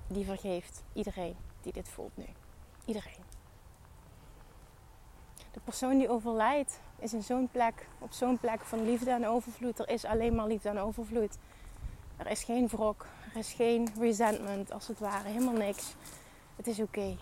Die 0.06 0.24
vergeeft 0.24 0.82
iedereen 0.92 1.36
die 1.60 1.72
dit 1.72 1.88
voelt 1.88 2.16
nu. 2.16 2.26
Iedereen. 2.84 3.24
De 5.52 5.60
persoon 5.64 5.98
die 5.98 6.08
overlijdt 6.08 6.80
is 6.98 7.12
in 7.12 7.22
zo'n 7.22 7.48
plek, 7.48 7.88
op 7.98 8.12
zo'n 8.12 8.38
plek 8.38 8.60
van 8.60 8.84
liefde 8.84 9.10
en 9.10 9.26
overvloed. 9.26 9.78
Er 9.78 9.88
is 9.88 10.04
alleen 10.04 10.34
maar 10.34 10.46
liefde 10.46 10.68
en 10.68 10.78
overvloed. 10.78 11.38
Er 12.16 12.26
is 12.26 12.44
geen 12.44 12.68
wrok, 12.68 13.06
er 13.32 13.38
is 13.38 13.52
geen 13.52 13.88
resentment 13.98 14.72
als 14.72 14.88
het 14.88 14.98
ware, 14.98 15.28
helemaal 15.28 15.56
niks. 15.56 15.94
Het 16.56 16.66
is 16.66 16.80
oké. 16.80 17.16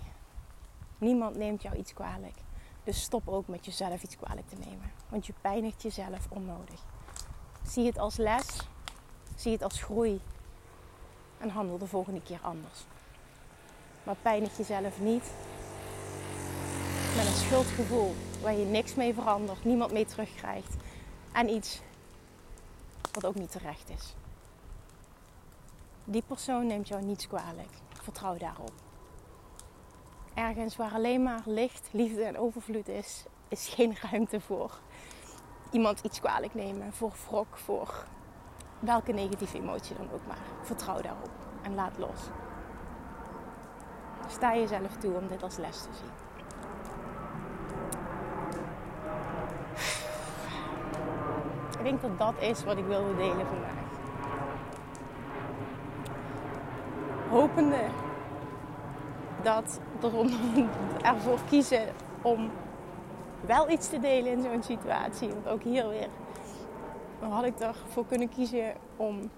Niemand 0.99 1.37
neemt 1.37 1.63
jou 1.63 1.77
iets 1.77 1.93
kwalijk. 1.93 2.37
Dus 2.91 3.03
stop 3.03 3.29
ook 3.29 3.49
met 3.49 3.65
jezelf 3.65 4.03
iets 4.03 4.17
kwalijk 4.17 4.49
te 4.49 4.57
nemen. 4.57 4.93
Want 5.09 5.27
je 5.27 5.33
pijnigt 5.41 5.83
jezelf 5.83 6.27
onnodig. 6.29 6.85
Zie 7.67 7.87
het 7.87 7.99
als 7.99 8.17
les 8.17 8.47
Zie 9.37 9.53
het 9.53 9.63
als 9.63 9.83
groei. 9.83 10.21
En 11.39 11.49
handel 11.49 11.79
de 11.79 11.87
volgende 11.87 12.23
keer 12.23 12.39
anders. 12.43 12.85
Maar 14.03 14.17
pijnig 14.23 14.57
jezelf 14.57 15.01
niet 15.01 15.25
met 17.17 17.27
een 17.27 17.33
schuldgevoel 17.33 18.15
waar 18.43 18.55
je 18.55 18.65
niks 18.65 18.95
mee 18.95 19.15
verandert, 19.15 19.65
niemand 19.65 19.93
mee 19.93 20.07
terugkrijgt. 20.07 20.75
En 21.33 21.49
iets 21.49 21.81
wat 23.13 23.27
ook 23.27 23.35
niet 23.35 23.51
terecht 23.51 23.91
is. 23.91 24.15
Die 26.05 26.23
persoon 26.27 26.67
neemt 26.67 26.89
jou 26.89 27.03
niets 27.03 27.27
kwalijk. 27.27 27.73
Vertrouw 28.03 28.37
daarop. 28.37 28.73
Ergens 30.35 30.77
waar 30.77 30.93
alleen 30.93 31.23
maar 31.23 31.43
licht, 31.45 31.89
liefde 31.93 32.23
en 32.23 32.39
overvloed 32.39 32.89
is, 32.89 33.25
is 33.49 33.69
geen 33.69 33.97
ruimte 34.11 34.41
voor 34.41 34.79
iemand 35.71 36.01
iets 36.01 36.21
kwalijk 36.21 36.55
nemen, 36.55 36.93
voor 36.93 37.13
wrok, 37.29 37.57
voor 37.57 38.05
welke 38.79 39.13
negatieve 39.13 39.59
emotie 39.59 39.97
dan 39.97 40.11
ook 40.13 40.27
maar. 40.27 40.43
Vertrouw 40.63 41.01
daarop 41.01 41.31
en 41.63 41.75
laat 41.75 41.99
los. 41.99 42.21
Sta 44.29 44.55
jezelf 44.55 44.97
toe 44.97 45.15
om 45.15 45.29
dit 45.29 45.43
als 45.43 45.57
les 45.57 45.83
te 45.83 45.89
zien. 45.93 46.11
Ik 51.79 51.87
denk 51.87 52.01
dat 52.01 52.19
dat 52.19 52.43
is 52.43 52.65
wat 52.65 52.77
ik 52.77 52.85
wilde 52.85 53.17
delen 53.17 53.47
vandaag. 53.47 53.79
Hopende 57.29 57.89
dat 59.43 59.81
er 60.03 60.13
ervoor 61.15 61.39
kiezen 61.49 61.85
om 62.23 62.51
wel 63.47 63.71
iets 63.71 63.89
te 63.89 63.99
delen 63.99 64.33
in 64.33 64.43
zo'n 64.43 64.63
situatie. 64.63 65.29
Want 65.29 65.49
ook 65.49 65.63
hier 65.63 65.89
weer 65.89 66.09
had 67.19 67.45
ik 67.45 67.59
ervoor 67.59 68.07
kunnen 68.07 68.29
kiezen 68.29 68.75
om 68.97 69.31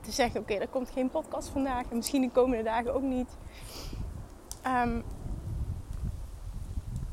te 0.00 0.10
zeggen: 0.10 0.40
Oké, 0.40 0.54
er 0.54 0.68
komt 0.68 0.90
geen 0.90 1.10
podcast 1.10 1.48
vandaag 1.48 1.84
en 1.90 1.96
misschien 1.96 2.20
de 2.20 2.30
komende 2.30 2.62
dagen 2.62 2.94
ook 2.94 3.02
niet. 3.02 3.36
Ehm, 4.62 5.00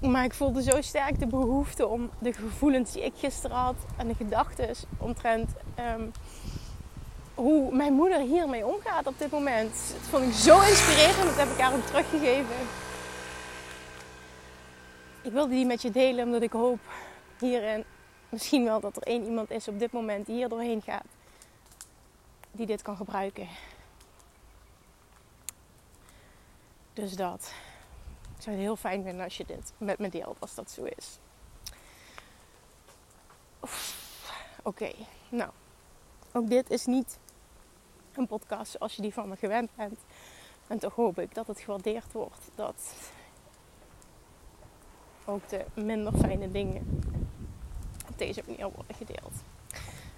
maar 0.02 0.24
ik 0.24 0.34
voelde 0.34 0.62
zo 0.63 0.82
sterk 0.82 1.20
de 1.20 1.28
behoefte 1.28 1.88
om 1.88 2.10
de 2.20 2.34
gevoelens 2.34 2.92
die 2.92 3.04
ik 3.04 3.13
gisteren 3.15 3.58
had 3.58 3.76
en 3.98 4.08
de 4.08 4.15
gedachten 4.15 4.70
omtrent 4.98 5.54
ehm, 5.76 6.08
hoe 7.39 7.75
mijn 7.75 7.93
moeder 7.93 8.19
hiermee 8.19 8.65
omgaat 8.65 9.08
op 9.08 9.19
dit 9.19 9.32
moment. 9.32 9.71
Dat 9.93 10.10
vond 10.10 10.23
ik 10.23 10.34
zo 10.34 10.62
inspirerend, 10.62 11.23
dat 11.23 11.38
heb 11.38 11.49
ik 11.49 11.58
haar 11.58 11.73
ook 11.73 11.86
teruggegeven. 11.86 12.56
Ik 15.21 15.32
wilde 15.32 15.54
die 15.54 15.65
met 15.65 15.82
je 15.82 15.91
delen 15.91 16.25
omdat 16.25 16.41
ik 16.41 16.52
hoop 16.52 16.80
hierin 17.39 17.84
misschien 18.30 18.63
wel 18.63 18.80
dat 18.80 18.95
er 18.95 19.04
één 19.04 19.25
iemand 19.25 19.52
is 19.52 19.67
op 19.67 19.80
dit 19.80 19.91
moment 19.91 20.25
die 20.25 20.36
hier 20.36 20.49
doorheen 20.49 20.82
gaat. 20.82 21.06
Die 22.52 22.65
dit 22.65 22.82
kan 22.82 22.95
gebruiken. 22.95 23.47
Dus 26.93 27.15
dat. 27.15 27.54
Ik 28.36 28.43
zou 28.43 28.56
het 28.56 28.65
heel 28.65 28.75
fijn 28.75 29.04
vinden 29.04 29.23
als 29.23 29.38
je 29.38 29.45
dit 29.45 29.73
met 29.78 29.99
me 29.99 30.10
deelt, 30.10 30.38
als 30.39 30.56
dat 30.56 30.71
zo 30.71 30.84
is. 30.84 31.19
Oké, 34.63 34.91
nou. 35.30 35.49
Ook 36.32 36.49
dit 36.49 36.69
is 36.69 36.86
niet 36.86 37.17
een 38.17 38.28
podcast 38.28 38.72
zoals 38.72 38.95
je 38.95 39.02
die 39.02 39.13
van 39.13 39.30
me 39.30 39.36
gewend 39.36 39.69
bent. 39.76 40.00
En 40.67 40.80
toch 40.80 40.95
hoop 40.95 41.19
ik 41.19 41.36
dat 41.36 41.48
het 41.48 41.60
gewaardeerd 41.60 42.12
wordt. 42.12 42.52
Dat 42.56 42.93
ook 45.26 45.50
de 45.50 45.65
minder 45.74 46.13
fijne 46.13 46.52
dingen 46.52 47.02
deze 48.19 48.43
manier 48.45 48.69
worden 48.76 48.95
gedeeld. 48.95 49.34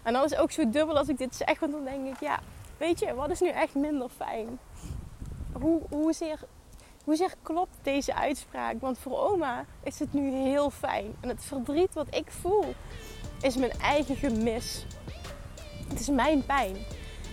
En 0.03 0.13
dan 0.13 0.23
is 0.23 0.35
ook 0.35 0.51
zo 0.51 0.69
dubbel 0.69 0.97
als 0.97 1.07
ik 1.07 1.17
dit 1.17 1.35
zeg, 1.35 1.59
want 1.59 1.71
dan 1.71 1.83
denk 1.83 2.07
ik, 2.07 2.19
ja, 2.19 2.39
weet 2.77 2.99
je, 2.99 3.13
wat 3.13 3.29
is 3.29 3.39
nu 3.39 3.49
echt 3.49 3.75
minder 3.75 4.09
fijn? 4.09 4.59
Hoe, 5.51 5.81
hoezeer, 5.89 6.39
hoezeer 7.03 7.33
klopt 7.41 7.77
deze 7.81 8.13
uitspraak? 8.15 8.81
Want 8.81 8.99
voor 8.99 9.19
oma 9.19 9.65
is 9.83 9.99
het 9.99 10.13
nu 10.13 10.31
heel 10.31 10.69
fijn. 10.69 11.15
En 11.19 11.29
het 11.29 11.43
verdriet 11.43 11.93
wat 11.93 12.15
ik 12.15 12.31
voel, 12.31 12.73
is 13.41 13.55
mijn 13.55 13.79
eigen 13.79 14.15
gemis. 14.15 14.85
Het 15.87 15.99
is 15.99 16.09
mijn 16.09 16.45
pijn. 16.45 16.75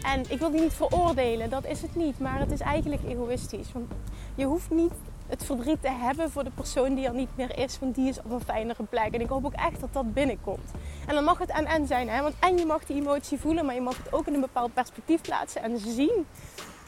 En 0.03 0.25
ik 0.29 0.39
wil 0.39 0.51
die 0.51 0.61
niet 0.61 0.73
veroordelen, 0.73 1.51
dat 1.51 1.65
is 1.65 1.83
het 1.83 1.95
niet. 1.95 2.19
Maar 2.19 2.39
het 2.39 2.51
is 2.51 2.61
eigenlijk 2.61 3.03
egoïstisch. 3.09 3.73
Want 3.73 3.93
je 4.35 4.45
hoeft 4.45 4.71
niet 4.71 4.93
het 5.27 5.45
verdriet 5.45 5.83
te 5.83 5.91
hebben 5.91 6.31
voor 6.31 6.45
de 6.45 6.51
persoon 6.51 6.95
die 6.95 7.07
er 7.07 7.15
niet 7.15 7.37
meer 7.37 7.59
is. 7.59 7.79
Want 7.79 7.95
die 7.95 8.09
is 8.09 8.19
op 8.19 8.31
een 8.31 8.41
fijnere 8.41 8.83
plek. 8.83 9.15
En 9.15 9.21
ik 9.21 9.29
hoop 9.29 9.45
ook 9.45 9.53
echt 9.53 9.81
dat 9.81 9.93
dat 9.93 10.15
binnenkomt. 10.15 10.71
En 11.07 11.15
dan 11.15 11.25
mag 11.25 11.39
het 11.39 11.51
en 11.51 11.67
en 11.67 11.87
zijn. 11.87 12.09
Hè? 12.09 12.23
Want 12.23 12.35
en 12.41 12.59
je 12.59 12.67
mag 12.67 12.85
die 12.85 12.97
emotie 12.97 13.39
voelen, 13.39 13.65
maar 13.65 13.75
je 13.75 13.81
mag 13.81 13.97
het 13.97 14.13
ook 14.13 14.27
in 14.27 14.35
een 14.35 14.41
bepaald 14.41 14.75
perspectief 14.75 15.21
plaatsen 15.21 15.63
en 15.63 15.79
zien. 15.79 16.27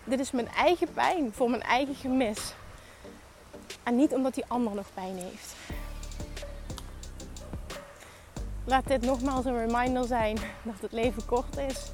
Dit 0.04 0.20
is 0.20 0.30
mijn 0.30 0.48
eigen 0.48 0.92
pijn 0.92 1.32
voor 1.32 1.50
mijn 1.50 1.62
eigen 1.62 1.94
gemis. 1.94 2.54
En 3.82 3.96
niet 3.96 4.14
omdat 4.14 4.34
die 4.34 4.44
ander 4.48 4.74
nog 4.74 4.86
pijn 4.94 5.16
heeft. 5.16 5.54
Laat 8.64 8.86
dit 8.86 9.02
nogmaals 9.02 9.44
een 9.44 9.66
reminder 9.66 10.04
zijn 10.04 10.38
dat 10.62 10.74
het 10.80 10.92
leven 10.92 11.26
kort 11.26 11.56
is. 11.56 11.92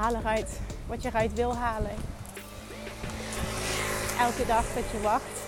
Haal 0.00 0.14
eruit 0.14 0.60
wat 0.86 1.02
je 1.02 1.08
eruit 1.08 1.32
wil 1.32 1.56
halen 1.56 1.96
elke 4.20 4.46
dag 4.46 4.64
dat 4.74 4.90
je 4.92 5.00
wacht, 5.00 5.40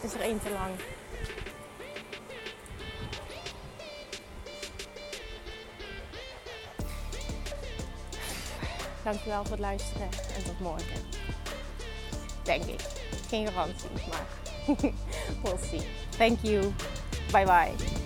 is 0.00 0.14
er 0.14 0.20
één 0.20 0.40
te 0.40 0.50
lang. 0.50 0.74
Dankjewel 9.04 9.42
voor 9.42 9.50
het 9.50 9.60
luisteren 9.60 10.08
en 10.36 10.44
tot 10.44 10.60
morgen. 10.60 11.02
Denk 12.42 12.64
ik. 12.64 12.80
Geen 13.28 13.46
garantie, 13.46 13.88
maar 14.08 14.26
we'll 15.42 15.58
see. 15.68 15.88
Thank 16.16 16.38
you. 16.40 16.72
Bye 17.32 17.44
bye. 17.44 18.05